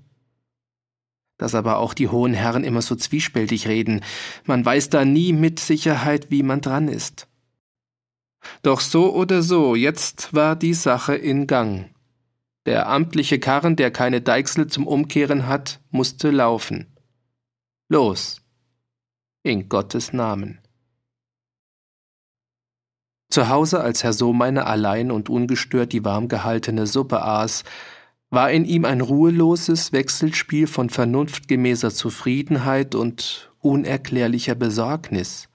Dass 1.38 1.54
aber 1.54 1.78
auch 1.78 1.94
die 1.94 2.08
hohen 2.08 2.34
Herren 2.34 2.64
immer 2.64 2.82
so 2.82 2.94
zwiespältig 2.94 3.68
reden, 3.68 4.02
man 4.44 4.64
weiß 4.64 4.90
da 4.90 5.04
nie 5.04 5.32
mit 5.32 5.60
Sicherheit, 5.60 6.30
wie 6.30 6.42
man 6.42 6.60
dran 6.60 6.88
ist. 6.88 7.28
Doch 8.62 8.80
so 8.80 9.14
oder 9.14 9.42
so, 9.42 9.74
jetzt 9.74 10.34
war 10.34 10.56
die 10.56 10.74
Sache 10.74 11.14
in 11.14 11.46
Gang. 11.46 11.90
Der 12.64 12.88
amtliche 12.88 13.38
Karren, 13.38 13.76
der 13.76 13.90
keine 13.90 14.20
Deichsel 14.20 14.66
zum 14.66 14.86
Umkehren 14.86 15.46
hat, 15.46 15.80
musste 15.90 16.30
laufen. 16.30 16.86
Los. 17.88 18.42
In 19.42 19.68
Gottes 19.68 20.12
Namen. 20.12 20.60
Zu 23.30 23.48
Hause, 23.48 23.80
als 23.80 24.02
Herr 24.02 24.12
Sohmeiner 24.12 24.66
allein 24.66 25.10
und 25.10 25.28
ungestört 25.28 25.92
die 25.92 26.04
warm 26.04 26.28
gehaltene 26.28 26.86
Suppe 26.86 27.22
aß, 27.22 27.64
war 28.30 28.50
in 28.50 28.64
ihm 28.64 28.84
ein 28.84 29.00
ruheloses 29.00 29.92
Wechselspiel 29.92 30.66
von 30.66 30.90
vernunftgemäßer 30.90 31.90
Zufriedenheit 31.90 32.94
und 32.94 33.52
unerklärlicher 33.60 34.54
Besorgnis. 34.54 35.48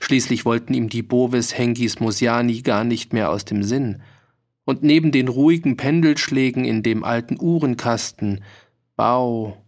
Schließlich 0.00 0.44
wollten 0.44 0.74
ihm 0.74 0.88
die 0.88 1.02
Bovis 1.02 1.56
Hengis 1.56 2.00
Mosiani 2.00 2.62
gar 2.62 2.84
nicht 2.84 3.12
mehr 3.12 3.30
aus 3.30 3.44
dem 3.44 3.62
Sinn, 3.62 4.02
und 4.64 4.82
neben 4.82 5.12
den 5.12 5.28
ruhigen 5.28 5.76
Pendelschlägen 5.76 6.64
in 6.64 6.82
dem 6.82 7.04
alten 7.04 7.38
Uhrenkasten 7.38 8.42
Bau, 8.96 9.58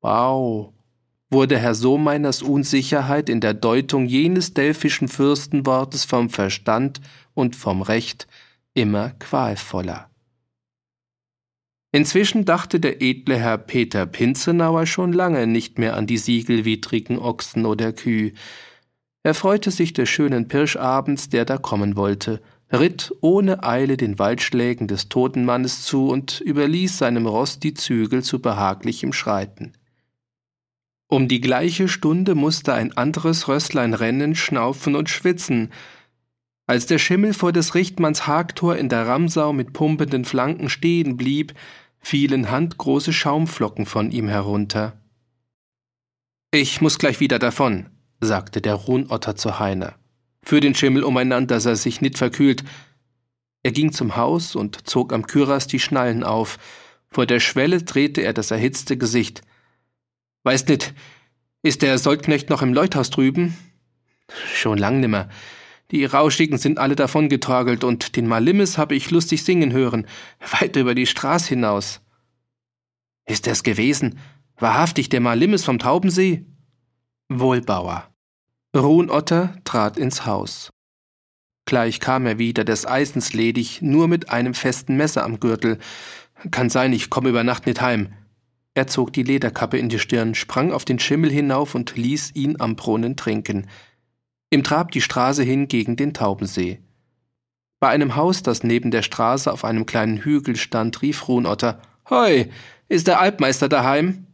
Bau, 0.00 0.74
wurde 1.30 1.58
Herr 1.58 1.74
Sohmeiners 1.74 2.42
Unsicherheit 2.42 3.28
in 3.28 3.40
der 3.40 3.54
Deutung 3.54 4.06
jenes 4.06 4.52
delphischen 4.52 5.08
Fürstenwortes 5.08 6.04
vom 6.04 6.28
Verstand 6.28 7.00
und 7.34 7.56
vom 7.56 7.82
Recht 7.82 8.26
immer 8.74 9.10
qualvoller. 9.18 10.10
Inzwischen 11.96 12.44
dachte 12.44 12.78
der 12.78 13.00
edle 13.00 13.38
Herr 13.38 13.56
Peter 13.56 14.04
Pinzenauer 14.04 14.84
schon 14.84 15.14
lange 15.14 15.46
nicht 15.46 15.78
mehr 15.78 15.96
an 15.96 16.06
die 16.06 16.18
siegelwidrigen 16.18 17.18
Ochsen 17.18 17.64
oder 17.64 17.94
Kühe. 17.94 18.32
Er 19.22 19.32
freute 19.32 19.70
sich 19.70 19.94
des 19.94 20.06
schönen 20.10 20.46
Pirschabends, 20.46 21.30
der 21.30 21.46
da 21.46 21.56
kommen 21.56 21.96
wollte, 21.96 22.42
ritt 22.70 23.14
ohne 23.22 23.62
Eile 23.62 23.96
den 23.96 24.18
Waldschlägen 24.18 24.88
des 24.88 25.08
toten 25.08 25.46
Mannes 25.46 25.84
zu 25.84 26.08
und 26.08 26.42
überließ 26.42 26.98
seinem 26.98 27.26
Ross 27.26 27.60
die 27.60 27.72
Zügel 27.72 28.22
zu 28.22 28.42
behaglichem 28.42 29.14
Schreiten. 29.14 29.72
Um 31.08 31.28
die 31.28 31.40
gleiche 31.40 31.88
Stunde 31.88 32.34
musste 32.34 32.74
ein 32.74 32.94
anderes 32.94 33.48
Rösslein 33.48 33.94
rennen, 33.94 34.34
schnaufen 34.34 34.96
und 34.96 35.08
schwitzen. 35.08 35.72
Als 36.66 36.84
der 36.84 36.98
Schimmel 36.98 37.32
vor 37.32 37.52
des 37.52 37.74
Richtmanns 37.74 38.26
Hagtor 38.26 38.76
in 38.76 38.90
der 38.90 39.06
Ramsau 39.06 39.54
mit 39.54 39.72
pumpenden 39.72 40.26
Flanken 40.26 40.68
stehen 40.68 41.16
blieb, 41.16 41.54
fielen 42.06 42.52
handgroße 42.52 43.12
Schaumflocken 43.12 43.84
von 43.84 44.12
ihm 44.12 44.28
herunter. 44.28 44.92
Ich 46.52 46.80
muss 46.80 47.00
gleich 47.00 47.18
wieder 47.18 47.40
davon, 47.40 47.86
sagte 48.20 48.60
der 48.60 48.74
Ruhnotter 48.74 49.34
zu 49.34 49.58
Heine. 49.58 49.96
Für 50.40 50.60
den 50.60 50.76
Schimmel 50.76 51.02
umeinander, 51.02 51.56
dass 51.56 51.66
er 51.66 51.74
sich 51.74 52.00
nit 52.00 52.16
verkühlt. 52.16 52.62
Er 53.64 53.72
ging 53.72 53.90
zum 53.90 54.14
Haus 54.14 54.54
und 54.54 54.88
zog 54.88 55.12
am 55.12 55.26
Küras 55.26 55.66
die 55.66 55.80
Schnallen 55.80 56.22
auf. 56.22 56.58
Vor 57.10 57.26
der 57.26 57.40
Schwelle 57.40 57.82
drehte 57.82 58.20
er 58.20 58.32
das 58.32 58.52
erhitzte 58.52 58.96
Gesicht. 58.96 59.42
Weißt 60.44 60.68
nit, 60.68 60.94
ist 61.62 61.82
der 61.82 61.98
Soldknecht 61.98 62.50
noch 62.50 62.62
im 62.62 62.72
Leuthaus 62.72 63.10
drüben? 63.10 63.56
Schon 64.54 64.78
lang 64.78 65.00
nimmer. 65.00 65.28
Die 65.90 66.04
Rauschigen 66.04 66.58
sind 66.58 66.78
alle 66.78 66.96
davongetorgelt 66.96 67.84
und 67.84 68.16
den 68.16 68.26
Malimmes 68.26 68.76
habe 68.76 68.94
ich 68.94 69.10
lustig 69.10 69.44
singen 69.44 69.72
hören, 69.72 70.06
weit 70.50 70.76
über 70.76 70.94
die 70.94 71.06
Straß 71.06 71.46
hinaus. 71.46 72.00
Ist 73.26 73.46
er's 73.46 73.62
gewesen? 73.62 74.18
Wahrhaftig 74.56 75.08
der 75.08 75.20
Malimmes 75.20 75.64
vom 75.64 75.78
Taubensee? 75.78 76.46
Wohlbauer. 77.28 78.10
Ruhnotter 78.74 79.56
trat 79.64 79.96
ins 79.96 80.26
Haus. 80.26 80.70
Gleich 81.66 81.98
kam 81.98 82.26
er 82.26 82.38
wieder, 82.38 82.64
des 82.64 82.86
Eisens 82.86 83.32
ledig, 83.32 83.82
nur 83.82 84.06
mit 84.06 84.30
einem 84.30 84.54
festen 84.54 84.96
Messer 84.96 85.24
am 85.24 85.40
Gürtel. 85.40 85.78
Kann 86.52 86.70
sein, 86.70 86.92
ich 86.92 87.10
komme 87.10 87.28
über 87.28 87.42
Nacht 87.42 87.66
nicht 87.66 87.80
heim. 87.80 88.12
Er 88.74 88.86
zog 88.86 89.12
die 89.12 89.22
Lederkappe 89.22 89.78
in 89.78 89.88
die 89.88 89.98
Stirn, 89.98 90.34
sprang 90.34 90.72
auf 90.72 90.84
den 90.84 90.98
Schimmel 90.98 91.30
hinauf 91.30 91.74
und 91.74 91.96
ließ 91.96 92.34
ihn 92.34 92.60
am 92.60 92.76
Brunnen 92.76 93.16
trinken. 93.16 93.66
Ihm 94.50 94.62
trab 94.62 94.92
die 94.92 95.00
Straße 95.00 95.42
hin 95.42 95.68
gegen 95.68 95.96
den 95.96 96.14
Taubensee. 96.14 96.80
Bei 97.80 97.88
einem 97.88 98.16
Haus, 98.16 98.42
das 98.42 98.62
neben 98.62 98.90
der 98.90 99.02
Straße 99.02 99.52
auf 99.52 99.64
einem 99.64 99.86
kleinen 99.86 100.18
Hügel 100.18 100.56
stand, 100.56 101.02
rief 101.02 101.28
Ruhnotter: 101.28 101.80
Hoi, 102.08 102.48
ist 102.88 103.06
der 103.06 103.20
Alpmeister 103.20 103.68
daheim? 103.68 104.26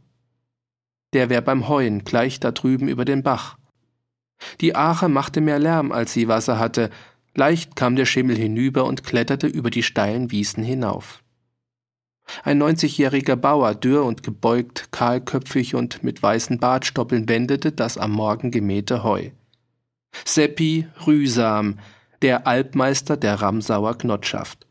Der 1.12 1.30
wär 1.30 1.40
beim 1.40 1.68
Heuen, 1.68 2.04
gleich 2.04 2.40
da 2.40 2.52
drüben 2.52 2.88
über 2.88 3.04
den 3.04 3.22
Bach. 3.22 3.56
Die 4.60 4.74
Ache 4.74 5.08
machte 5.08 5.40
mehr 5.40 5.58
Lärm, 5.58 5.92
als 5.92 6.12
sie 6.12 6.28
Wasser 6.28 6.58
hatte. 6.58 6.90
Leicht 7.34 7.76
kam 7.76 7.96
der 7.96 8.06
Schimmel 8.06 8.36
hinüber 8.36 8.84
und 8.84 9.04
kletterte 9.04 9.46
über 9.46 9.70
die 9.70 9.82
steilen 9.82 10.30
Wiesen 10.30 10.62
hinauf. 10.62 11.22
Ein 12.44 12.58
neunzigjähriger 12.58 13.36
Bauer, 13.36 13.74
dürr 13.74 14.04
und 14.04 14.22
gebeugt, 14.22 14.92
kahlköpfig 14.92 15.74
und 15.74 16.02
mit 16.02 16.22
weißen 16.22 16.58
Bartstoppeln 16.58 17.28
wendete 17.28 17.72
das 17.72 17.98
am 17.98 18.12
Morgen 18.12 18.50
gemähte 18.50 19.02
Heu. 19.02 19.30
Seppi 20.24 20.86
Rühsam, 21.06 21.78
der 22.22 22.46
Alpmeister 22.46 23.16
der 23.16 23.40
Ramsauer 23.42 23.98
Knotschaft. 23.98 24.66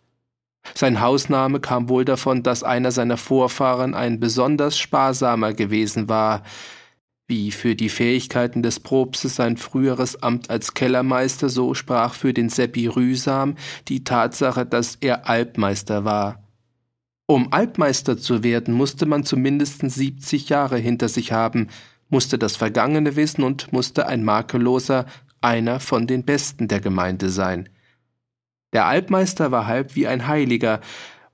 Sein 0.74 1.02
Hausname 1.02 1.60
kam 1.60 1.90
wohl 1.90 2.06
davon, 2.06 2.44
dass 2.44 2.64
einer 2.64 2.92
seiner 2.92 3.18
Vorfahren 3.18 3.94
ein 3.94 4.20
besonders 4.20 4.78
sparsamer 4.78 5.54
gewesen 5.54 6.08
war, 6.08 6.44
wie 7.28 7.52
für 7.52 7.76
die 7.76 7.90
Fähigkeiten 7.90 8.62
des 8.62 8.80
Propstes 8.80 9.38
sein 9.38 9.58
früheres 9.58 10.22
Amt 10.22 10.50
als 10.50 10.74
Kellermeister, 10.74 11.50
so 11.50 11.74
sprach 11.74 12.14
für 12.14 12.34
den 12.34 12.50
Seppi 12.50 12.88
Rühsam 12.88 13.56
die 13.88 14.04
Tatsache, 14.04 14.66
dass 14.66 14.96
er 14.96 15.30
Alpmeister 15.30 16.04
war. 16.04 16.44
Um 17.28 17.54
Alpmeister 17.54 18.18
zu 18.18 18.44
werden, 18.44 18.74
musste 18.74 19.06
man 19.06 19.24
zumindest 19.24 19.90
70 19.90 20.50
Jahre 20.50 20.78
hinter 20.78 21.08
sich 21.08 21.32
haben, 21.32 21.70
musste 22.10 22.38
das 22.38 22.58
Vergangene 22.58 23.16
wissen 23.16 23.44
und 23.44 23.72
musste 23.72 24.08
ein 24.08 24.26
makelloser, 24.26 25.06
einer 25.42 25.80
von 25.80 26.08
den 26.08 26.24
Besten 26.24 26.68
der 26.68 26.80
Gemeinde 26.80 27.30
sein. 27.30 27.70
Der 28.74 28.86
Alpmeister 28.86 29.52
war 29.52 29.68
halb 29.68 29.96
wie 29.96 30.08
ein 30.08 30.28
Heiliger, 30.28 30.82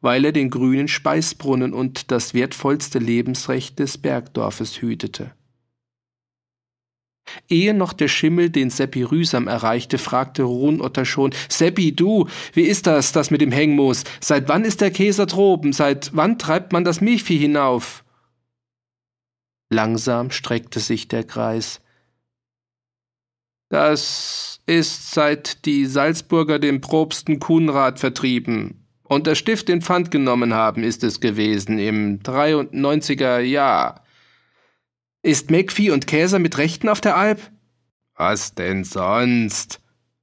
weil 0.02 0.26
er 0.26 0.32
den 0.32 0.50
grünen 0.50 0.88
Speisbrunnen 0.88 1.74
und 1.74 2.12
das 2.12 2.34
wertvollste 2.34 3.00
Lebensrecht 3.00 3.80
des 3.80 3.98
Bergdorfes 3.98 4.82
hütete. 4.82 5.32
Ehe 7.50 7.74
noch 7.74 7.94
der 7.94 8.08
Schimmel 8.08 8.50
den 8.50 8.70
Seppi 8.70 9.04
Rühsam 9.04 9.48
erreichte, 9.48 9.98
fragte 9.98 10.44
Ruhnotter 10.44 11.06
schon, 11.06 11.34
Seppi, 11.50 11.94
du, 11.94 12.28
wie 12.54 12.62
ist 12.62 12.88
das, 12.88 13.12
das 13.12 13.32
mit 13.32 13.42
dem 13.42 13.52
Hengmoos? 13.52 14.06
Seit 14.22 14.48
wann 14.48 14.64
ist 14.64 14.82
der 14.82 14.92
Käser 14.92 15.26
droben? 15.26 15.74
Seit 15.74 16.12
wann 16.16 16.40
treibt 16.40 16.72
man 16.72 16.84
das 16.84 17.02
Milchvieh 17.02 17.38
hinauf? 17.38 18.04
Langsam 19.70 20.32
streckte 20.32 20.80
sich 20.80 21.10
der 21.10 21.26
Kreis. 21.26 21.82
Das 23.70 24.62
ist 24.66 25.12
seit 25.12 25.66
die 25.66 25.86
Salzburger 25.86 26.60
den 26.60 26.82
Probsten 26.82 27.40
Kuhnrad 27.40 28.00
vertrieben 28.00 28.88
und 29.08 29.28
das 29.28 29.38
Stift 29.38 29.70
in 29.70 29.82
Pfand 29.82 30.12
genommen 30.12 30.54
haben, 30.54 30.84
ist 30.84 31.04
es 31.04 31.20
gewesen, 31.20 31.80
im 31.80 32.20
93er 32.20 33.40
Jahr. 33.40 34.04
Ist 35.22 35.50
Meckvieh 35.50 35.92
und 35.92 36.08
Käser 36.08 36.40
mit 36.40 36.58
Rechten 36.58 36.90
auf 36.90 37.02
der 37.02 37.18
Alp? 37.18 37.40
Was 38.16 38.54
denn 38.54 38.84
sonst? 38.84 39.80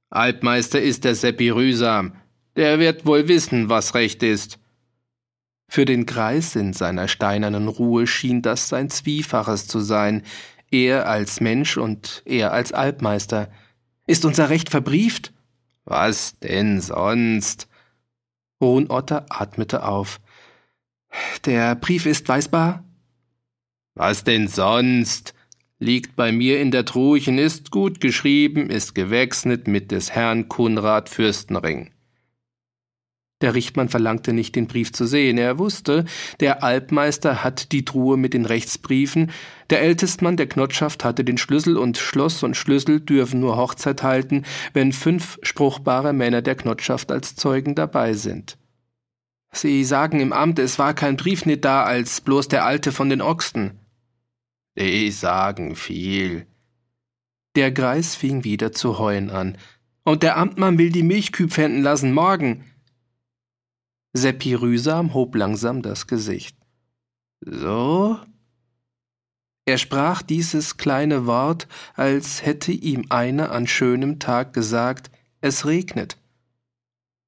Alpmeister 0.09 0.81
ist 0.81 1.03
der 1.03 1.15
Seppi 1.15 1.49
Rühsam. 1.49 2.13
Der 2.55 2.79
wird 2.79 3.05
wohl 3.05 3.27
wissen, 3.27 3.69
was 3.69 3.95
Recht 3.95 4.23
ist. 4.23 4.59
Für 5.67 5.85
den 5.85 6.05
Greis 6.05 6.55
in 6.55 6.73
seiner 6.73 7.07
steinernen 7.07 7.67
Ruhe 7.67 8.05
schien 8.05 8.41
das 8.41 8.69
sein 8.69 8.89
Zwiefaches 8.89 9.67
zu 9.67 9.79
sein, 9.79 10.23
er 10.83 11.07
als 11.07 11.41
Mensch 11.41 11.77
und 11.77 12.21
er 12.25 12.51
als 12.51 12.71
Alpmeister. 12.71 13.49
Ist 14.07 14.25
unser 14.25 14.49
Recht 14.49 14.69
verbrieft? 14.69 15.33
Was 15.85 16.39
denn 16.39 16.81
sonst? 16.81 17.67
Hohenotter 18.61 19.25
atmete 19.29 19.83
auf. 19.83 20.19
Der 21.45 21.75
Brief 21.75 22.05
ist 22.05 22.27
weisbar? 22.27 22.83
Was 23.93 24.23
denn 24.23 24.47
sonst? 24.47 25.33
Liegt 25.79 26.15
bei 26.15 26.31
mir 26.31 26.61
in 26.61 26.71
der 26.71 26.85
Truchen, 26.85 27.37
ist 27.37 27.71
gut 27.71 27.99
geschrieben, 27.99 28.69
ist 28.69 28.95
gewechselt 28.95 29.67
mit 29.67 29.91
des 29.91 30.11
Herrn 30.11 30.47
Kunrad 30.47 31.09
Fürstenring. 31.09 31.91
Der 33.41 33.53
Richtmann 33.53 33.89
verlangte 33.89 34.31
nicht, 34.31 34.55
den 34.55 34.67
Brief 34.67 34.93
zu 34.93 35.05
sehen. 35.05 35.37
Er 35.37 35.59
wusste, 35.59 36.05
der 36.39 36.63
Alpmeister 36.63 37.43
hat 37.43 37.73
die 37.73 37.83
Truhe 37.83 38.15
mit 38.15 38.33
den 38.33 38.45
Rechtsbriefen, 38.45 39.31
der 39.69 39.81
Ältestmann 39.81 40.37
der 40.37 40.47
Knotschaft 40.47 41.03
hatte 41.03 41.23
den 41.23 41.37
Schlüssel 41.37 41.77
und 41.77 41.97
Schloss 41.97 42.43
und 42.43 42.55
Schlüssel 42.55 43.01
dürfen 43.01 43.41
nur 43.41 43.57
Hochzeit 43.57 44.03
halten, 44.03 44.43
wenn 44.73 44.93
fünf 44.93 45.37
spruchbare 45.41 46.13
Männer 46.13 46.41
der 46.41 46.55
Knotschaft 46.55 47.11
als 47.11 47.35
Zeugen 47.35 47.75
dabei 47.75 48.13
sind. 48.13 48.57
Sie 49.51 49.83
sagen 49.83 50.19
im 50.19 50.33
Amt, 50.33 50.59
es 50.59 50.79
war 50.79 50.93
kein 50.93 51.17
Brief 51.17 51.45
nicht 51.45 51.65
da, 51.65 51.83
als 51.83 52.21
bloß 52.21 52.47
der 52.49 52.65
Alte 52.65 52.91
von 52.91 53.09
den 53.09 53.21
Ochsen. 53.21 53.79
Die 54.77 55.09
sagen 55.11 55.75
viel. 55.75 56.45
Der 57.55 57.71
Greis 57.71 58.15
fing 58.15 58.43
wieder 58.43 58.73
zu 58.73 58.99
heuen 58.99 59.29
an. 59.29 59.57
Und 60.03 60.23
der 60.23 60.37
Amtmann 60.37 60.77
will 60.77 60.91
die 60.91 61.03
Milchküh 61.03 61.47
pfänden 61.47 61.81
lassen 61.81 62.13
morgen. 62.13 62.65
Seppi 64.17 64.53
Rühsam 64.53 65.13
hob 65.13 65.35
langsam 65.35 65.81
das 65.81 66.07
Gesicht. 66.07 66.57
So? 67.41 68.17
Er 69.65 69.77
sprach 69.77 70.21
dieses 70.21 70.77
kleine 70.77 71.25
Wort, 71.25 71.67
als 71.95 72.45
hätte 72.45 72.71
ihm 72.71 73.07
einer 73.09 73.51
an 73.51 73.67
schönem 73.67 74.19
Tag 74.19 74.53
gesagt, 74.53 75.11
es 75.41 75.65
regnet. 75.65 76.17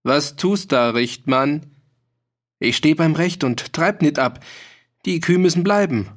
Was 0.04 0.38
tust 0.38 0.72
da, 0.72 0.92
Richtmann? 0.92 1.76
Ich 2.60 2.78
steh 2.78 2.94
beim 2.94 3.16
Recht 3.16 3.44
und 3.44 3.74
treib 3.74 4.02
nit 4.02 4.18
ab. 4.18 4.40
Die 5.06 5.20
Kühe 5.20 5.40
müssen 5.40 5.66
bleiben. 5.66 6.08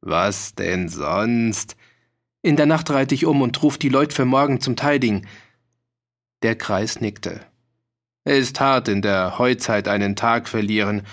Was 0.00 0.54
denn 0.54 0.88
sonst? 0.88 1.76
In 2.40 2.56
der 2.56 2.66
Nacht 2.66 2.88
reite 2.88 3.14
ich 3.14 3.26
um 3.26 3.42
und 3.42 3.62
ruf 3.62 3.76
die 3.76 3.90
Leut 3.90 4.14
für 4.14 4.24
morgen 4.24 4.62
zum 4.62 4.74
Teiding. 4.74 5.26
Der 6.42 6.56
Kreis 6.56 7.02
nickte. 7.02 7.44
Ist 8.28 8.60
hart 8.60 8.88
in 8.88 9.00
der 9.00 9.38
Heuzeit 9.38 9.88
einen 9.88 10.14
Tag 10.14 10.50
verlieren. 10.50 11.06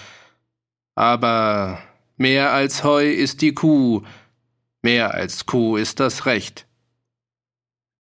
Aber 0.96 1.80
mehr 2.18 2.52
als 2.52 2.84
Heu 2.84 3.10
ist 3.10 3.42
die 3.42 3.54
Kuh, 3.54 4.04
mehr 4.82 5.14
als 5.14 5.46
Kuh 5.46 5.78
ist 5.78 6.02
das 6.02 6.26
Recht. 6.26 6.68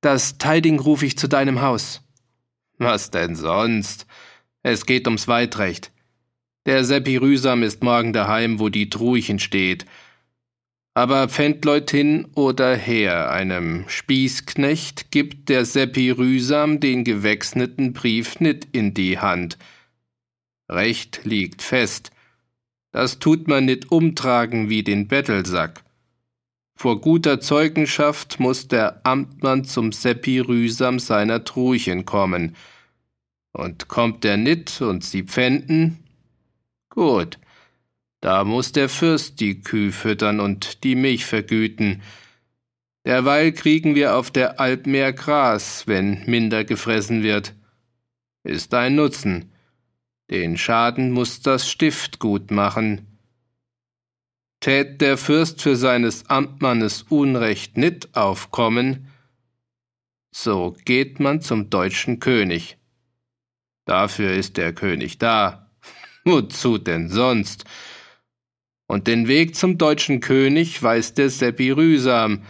Das 0.02 0.38
Teiding 0.38 0.82
ruf 0.82 1.02
ich 1.02 1.18
zu 1.18 1.30
deinem 1.30 1.62
Haus. 1.62 2.02
Was 2.78 3.10
denn 3.10 3.38
sonst? 3.38 4.06
Es 4.64 4.86
geht 4.86 5.08
ums 5.08 5.30
Weitrecht. 5.30 5.94
Der 6.66 6.84
Seppi 6.84 7.16
Rühsam 7.16 7.64
ist 7.64 7.84
morgen 7.84 8.12
daheim, 8.12 8.60
wo 8.60 8.68
die 8.68 8.90
Truchen 8.90 9.40
steht. 9.40 9.86
Aber 10.98 11.28
Pfändleut 11.28 11.92
hin 11.92 12.26
oder 12.36 12.74
her, 12.74 13.30
einem 13.30 13.84
Spießknecht 13.90 15.12
gibt 15.12 15.50
der 15.50 15.66
Seppi 15.66 16.10
Rühsam 16.10 16.80
den 16.80 17.04
gewechselten 17.04 17.92
Brief 17.92 18.40
nit 18.40 18.70
in 18.72 18.94
die 18.94 19.20
Hand. 19.20 19.58
Recht 20.70 21.26
liegt 21.26 21.62
fest. 21.62 22.12
Das 22.92 23.20
tut 23.20 23.50
man 23.50 23.66
nit 23.66 23.92
umtragen 23.92 24.70
wie 24.70 24.84
den 24.84 25.10
Bettelsack. 25.10 25.84
Vor 26.78 27.02
guter 27.02 27.42
Zeugenschaft 27.42 28.40
muss 28.40 28.70
der 28.70 29.06
Amtmann 29.06 29.66
zum 29.66 29.92
Seppi 29.92 30.40
Rühsam 30.40 31.00
seiner 31.00 31.44
Truchen 31.44 32.06
kommen. 32.06 32.56
Und 33.52 33.90
kommt 33.90 34.24
der 34.24 34.38
nit 34.38 34.80
und 34.80 35.04
sie 35.04 35.24
pfänden? 35.24 36.00
Gut, 36.90 37.38
da 38.22 38.44
muss 38.44 38.72
der 38.72 38.90
Fürst 38.90 39.40
die 39.40 39.62
Küh 39.62 39.92
füttern 39.92 40.40
und 40.40 40.84
die 40.84 40.96
Milch 40.96 41.26
vergüten. 41.26 42.02
Derweil 43.06 43.52
kriegen 43.52 43.96
wir 43.96 44.16
auf 44.16 44.32
der 44.32 44.60
Alp 44.60 44.88
mehr 44.88 45.14
Gras, 45.14 45.88
wenn 45.88 46.24
minder 46.26 46.64
gefressen 46.64 47.22
wird. 47.22 47.54
Ist 48.44 48.74
ein 48.74 48.96
Nutzen. 48.96 49.52
Den 50.32 50.58
Schaden 50.58 51.12
muss 51.12 51.42
das 51.42 51.70
Stift 51.70 52.20
gut 52.20 52.50
machen. 52.50 53.06
Tät 54.60 55.02
der 55.02 55.18
Fürst 55.18 55.62
für 55.62 55.76
seines 55.76 56.28
Amtmannes 56.30 57.04
Unrecht 57.04 57.78
nit 57.78 58.16
aufkommen, 58.16 59.12
so 60.38 60.76
geht 60.84 61.20
man 61.22 61.40
zum 61.40 61.70
deutschen 61.70 62.20
König. 62.20 62.78
Dafür 63.86 64.34
ist 64.34 64.58
der 64.58 64.74
König 64.74 65.18
da. 65.18 65.72
Wozu 66.26 66.78
denn 66.78 67.10
sonst? 67.10 67.64
Und 68.88 69.08
den 69.08 69.28
Weg 69.28 69.56
zum 69.56 69.78
deutschen 69.78 70.20
König 70.20 70.82
weiß 70.82 71.14
der 71.16 71.30
Seppi 71.30 71.72
Rühsam, 71.72 72.44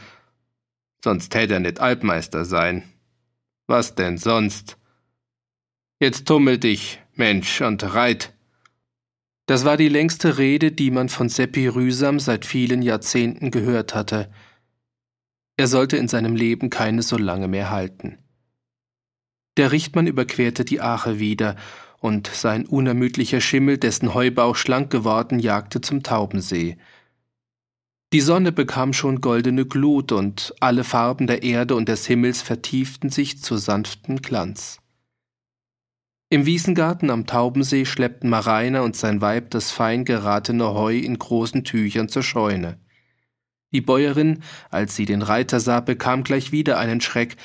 sonst 1.03 1.29
täte 1.29 1.53
er 1.55 1.59
nicht 1.59 1.79
Altmeister 1.79 2.45
sein. 2.45 2.83
Was 3.67 3.95
denn 3.95 4.17
sonst? 4.17 4.77
Jetzt 5.99 6.27
tummel 6.27 6.57
dich, 6.57 6.99
Mensch, 7.13 7.61
und 7.61 7.83
reit. 7.93 8.33
Das 9.45 9.63
war 9.63 9.77
die 9.77 9.89
längste 9.89 10.37
Rede, 10.37 10.71
die 10.71 10.91
man 10.91 11.07
von 11.07 11.29
Seppi 11.29 11.67
Rühsam 11.67 12.19
seit 12.19 12.45
vielen 12.45 12.81
Jahrzehnten 12.81 13.51
gehört 13.51 13.93
hatte. 13.93 14.31
Er 15.57 15.67
sollte 15.67 15.97
in 15.97 16.07
seinem 16.07 16.35
Leben 16.35 16.69
keine 16.69 17.01
so 17.01 17.17
lange 17.17 17.47
mehr 17.47 17.69
halten. 17.69 18.17
Der 19.57 19.71
Richtmann 19.71 20.07
überquerte 20.07 20.65
die 20.65 20.81
Ache 20.81 21.19
wieder, 21.19 21.55
und 22.05 22.27
sein 22.27 22.67
unermüdlicher 22.67 23.41
Schimmel, 23.41 23.79
dessen 23.79 24.13
Heubauch 24.13 24.55
schlank 24.55 24.91
geworden, 24.91 25.39
jagte 25.39 25.81
zum 25.81 26.03
Taubensee. 26.03 26.77
Die 28.13 28.21
Sonne 28.21 28.51
bekam 28.51 28.93
schon 28.93 29.21
goldene 29.21 29.65
Glut, 29.65 30.11
und 30.11 30.53
alle 30.59 30.83
Farben 30.83 31.25
der 31.25 31.41
Erde 31.41 31.73
und 31.73 31.89
des 31.89 32.05
Himmels 32.05 32.43
vertieften 32.43 33.09
sich 33.09 33.41
zu 33.41 33.57
sanftem 33.57 34.21
Glanz. 34.21 34.77
Im 36.29 36.45
Wiesengarten 36.45 37.09
am 37.09 37.25
Taubensee 37.25 37.85
schleppten 37.85 38.29
Mareiner 38.29 38.83
und 38.83 38.95
sein 38.95 39.19
Weib 39.19 39.49
das 39.49 39.71
fein 39.71 40.05
geratene 40.05 40.75
Heu 40.75 40.95
in 40.95 41.17
großen 41.17 41.63
Tüchern 41.63 42.07
zur 42.07 42.21
Scheune. 42.21 42.77
Die 43.73 43.81
Bäuerin, 43.81 44.43
als 44.69 44.95
sie 44.95 45.05
den 45.05 45.23
Reiter 45.23 45.59
sah, 45.59 45.79
bekam 45.79 46.23
gleich 46.23 46.51
wieder 46.51 46.77
einen 46.77 47.01
Schreck. 47.01 47.35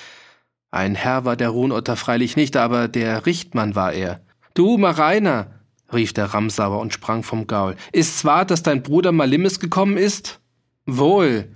Ein 0.70 0.94
Herr 0.94 1.24
war 1.24 1.36
der 1.36 1.48
Ruhnotter 1.48 1.96
freilich 1.96 2.36
nicht, 2.36 2.58
aber 2.58 2.88
der 2.88 3.24
Richtmann 3.24 3.74
war 3.74 3.94
er. 3.94 4.20
Du, 4.60 4.76
Mareiner, 4.76 5.46
rief 5.90 6.12
der 6.12 6.26
Ramsauer 6.26 6.80
und 6.80 6.92
sprang 6.92 7.22
vom 7.22 7.46
Gaul. 7.46 7.76
Ist's 7.92 8.26
wahr, 8.26 8.44
dass 8.44 8.62
dein 8.62 8.82
Bruder 8.82 9.10
Malimis 9.10 9.58
gekommen 9.58 9.96
ist? 9.96 10.38
Wohl. 10.84 11.48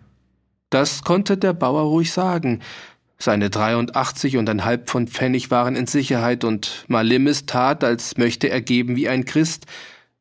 Das 0.71 1.05
konnte 1.05 1.37
der 1.37 1.53
Bauer 1.53 1.83
ruhig 1.83 2.13
sagen. 2.13 2.61
Seine 3.19 3.51
dreiundachtzig 3.51 4.39
und 4.39 4.49
ein 4.49 4.65
halb 4.65 4.89
Pfund 4.89 5.11
Pfennig 5.11 5.51
waren 5.51 5.77
in 5.77 5.87
Sicherheit, 5.87 6.45
und 6.45 6.87
Malimis 6.89 7.45
tat, 7.45 7.85
als 7.85 8.17
möchte 8.17 8.49
er 8.49 8.63
geben 8.63 8.97
wie 8.97 9.11
ein 9.11 9.27
Christ, 9.27 9.67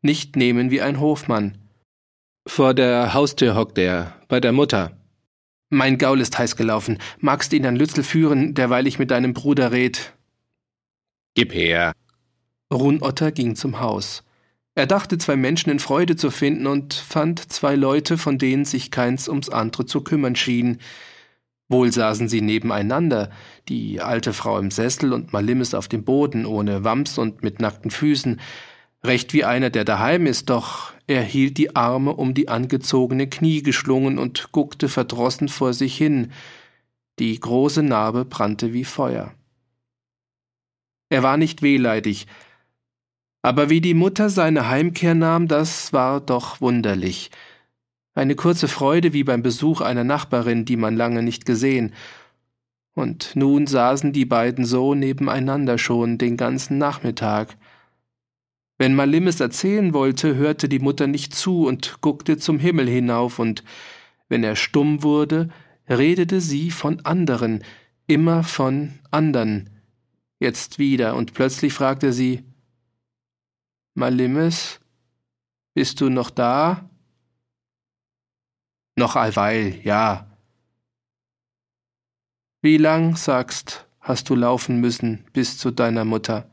nicht 0.01 0.35
nehmen 0.35 0.69
wie 0.69 0.81
ein 0.81 0.99
Hofmann. 0.99 1.57
Vor 2.45 2.73
der 2.73 3.13
Haustür 3.13 3.55
hockt 3.55 3.77
er, 3.77 4.13
bei 4.27 4.41
der 4.41 4.51
Mutter. 4.51 4.91
Mein 5.69 5.97
Gaul 5.97 6.19
ist 6.19 6.37
heiß 6.37 6.57
gelaufen. 6.57 6.97
Magst 7.19 7.53
ihn 7.53 7.65
an 7.65 7.77
Lützel 7.77 8.03
führen, 8.03 8.55
derweil 8.55 8.87
ich 8.87 8.99
mit 8.99 9.09
deinem 9.09 9.31
Bruder 9.31 9.71
red? 9.71 10.11
Gib 11.33 11.53
her. 11.53 11.93
Runotter 12.73 13.31
ging 13.31 13.55
zum 13.55 13.79
Haus. 13.79 14.23
Er 14.75 14.87
dachte, 14.87 15.17
zwei 15.17 15.35
Menschen 15.35 15.69
in 15.69 15.79
Freude 15.79 16.15
zu 16.15 16.31
finden 16.31 16.65
und 16.65 16.93
fand 16.93 17.51
zwei 17.51 17.75
Leute, 17.75 18.17
von 18.17 18.37
denen 18.37 18.65
sich 18.65 18.89
keins 18.89 19.29
ums 19.29 19.49
andere 19.49 19.85
zu 19.85 20.01
kümmern 20.01 20.35
schien. 20.35 20.79
Wohl 21.69 21.91
saßen 21.91 22.27
sie 22.27 22.41
nebeneinander, 22.41 23.29
die 23.69 24.01
alte 24.01 24.33
Frau 24.33 24.57
im 24.57 24.71
Sessel 24.71 25.13
und 25.13 25.31
Malimis 25.31 25.73
auf 25.73 25.87
dem 25.87 26.03
Boden, 26.03 26.45
ohne 26.45 26.83
Wams 26.83 27.17
und 27.17 27.43
mit 27.43 27.61
nackten 27.61 27.91
Füßen, 27.91 28.41
recht 29.03 29.33
wie 29.33 29.43
einer, 29.43 29.69
der 29.69 29.85
daheim 29.85 30.25
ist, 30.25 30.49
doch 30.49 30.93
er 31.07 31.21
hielt 31.21 31.57
die 31.57 31.75
Arme 31.75 32.13
um 32.15 32.33
die 32.33 32.49
angezogene 32.49 33.27
Knie 33.27 33.61
geschlungen 33.61 34.17
und 34.17 34.51
guckte 34.51 34.89
verdrossen 34.89 35.49
vor 35.49 35.73
sich 35.73 35.95
hin. 35.95 36.31
Die 37.19 37.39
große 37.39 37.83
Narbe 37.83 38.25
brannte 38.25 38.73
wie 38.73 38.85
Feuer. 38.85 39.33
Er 41.09 41.21
war 41.21 41.37
nicht 41.37 41.61
wehleidig, 41.61 42.25
aber 43.43 43.69
wie 43.69 43.81
die 43.81 43.93
Mutter 43.93 44.29
seine 44.29 44.69
Heimkehr 44.69 45.15
nahm, 45.15 45.49
das 45.49 45.91
war 45.91 46.21
doch 46.21 46.61
wunderlich. 46.61 47.29
Eine 48.15 48.35
kurze 48.35 48.69
Freude 48.69 49.11
wie 49.11 49.25
beim 49.25 49.43
Besuch 49.43 49.81
einer 49.81 50.05
Nachbarin, 50.05 50.63
die 50.63 50.77
man 50.77 50.95
lange 50.95 51.21
nicht 51.21 51.45
gesehen. 51.45 51.93
Und 52.95 53.35
nun 53.35 53.67
saßen 53.67 54.13
die 54.13 54.25
beiden 54.25 54.63
so 54.63 54.95
nebeneinander 54.95 55.77
schon 55.77 56.17
den 56.17 56.37
ganzen 56.37 56.77
Nachmittag. 56.77 57.57
Wenn 58.77 58.95
Malimis 58.95 59.41
erzählen 59.41 59.93
wollte, 59.93 60.35
hörte 60.35 60.69
die 60.69 60.79
Mutter 60.79 61.07
nicht 61.07 61.35
zu 61.35 61.67
und 61.67 61.99
guckte 61.99 62.37
zum 62.37 62.59
Himmel 62.59 62.87
hinauf, 62.87 63.39
und 63.39 63.63
wenn 64.29 64.43
er 64.43 64.55
stumm 64.55 65.03
wurde, 65.03 65.49
redete 65.89 66.39
sie 66.39 66.71
von 66.71 67.01
anderen, 67.01 67.63
immer 68.07 68.43
von 68.43 68.93
andern. 69.11 69.69
Jetzt 70.39 70.79
wieder, 70.79 71.15
und 71.15 71.33
plötzlich 71.33 71.73
fragte 71.73 72.13
sie 72.13 72.43
Malimis, 73.95 74.79
bist 75.75 76.01
du 76.01 76.09
noch 76.09 76.31
da? 76.31 76.89
Noch 78.95 79.15
allweil, 79.15 79.79
ja. 79.83 80.27
Wie 82.61 82.77
lang, 82.77 83.15
sagst, 83.15 83.87
hast 83.99 84.29
du 84.29 84.35
laufen 84.35 84.79
müssen 84.79 85.25
bis 85.33 85.57
zu 85.57 85.69
deiner 85.69 86.05
Mutter? 86.05 86.49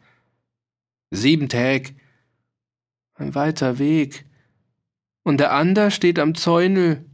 Sieben 1.10 1.48
Tag. 1.48 1.94
Ein 3.14 3.34
weiter 3.34 3.78
Weg. 3.78 4.26
Und 5.22 5.38
der 5.38 5.52
ander 5.52 5.90
steht 5.90 6.18
am 6.18 6.34
Zäunel. 6.34 7.04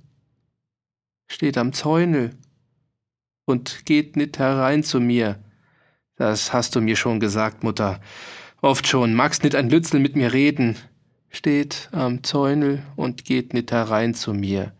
Steht 1.28 1.56
am 1.56 1.72
Zäunel. 1.72 2.36
Und 3.44 3.86
geht 3.86 4.16
nit 4.16 4.38
herein 4.38 4.82
zu 4.82 5.00
mir. 5.00 5.42
Das 6.16 6.52
hast 6.52 6.74
du 6.74 6.80
mir 6.80 6.96
schon 6.96 7.20
gesagt, 7.20 7.62
Mutter. 7.62 8.00
Oft 8.60 8.86
schon. 8.86 9.14
Magst 9.14 9.44
nit 9.44 9.54
ein 9.54 9.70
Lützel 9.70 10.00
mit 10.00 10.16
mir 10.16 10.32
reden. 10.32 10.76
Steht 11.30 11.88
am 11.92 12.22
Zäunel 12.24 12.82
und 12.96 13.24
geht 13.24 13.52
nit 13.52 13.72
herein 13.72 14.14
zu 14.14 14.32
mir. 14.32 14.72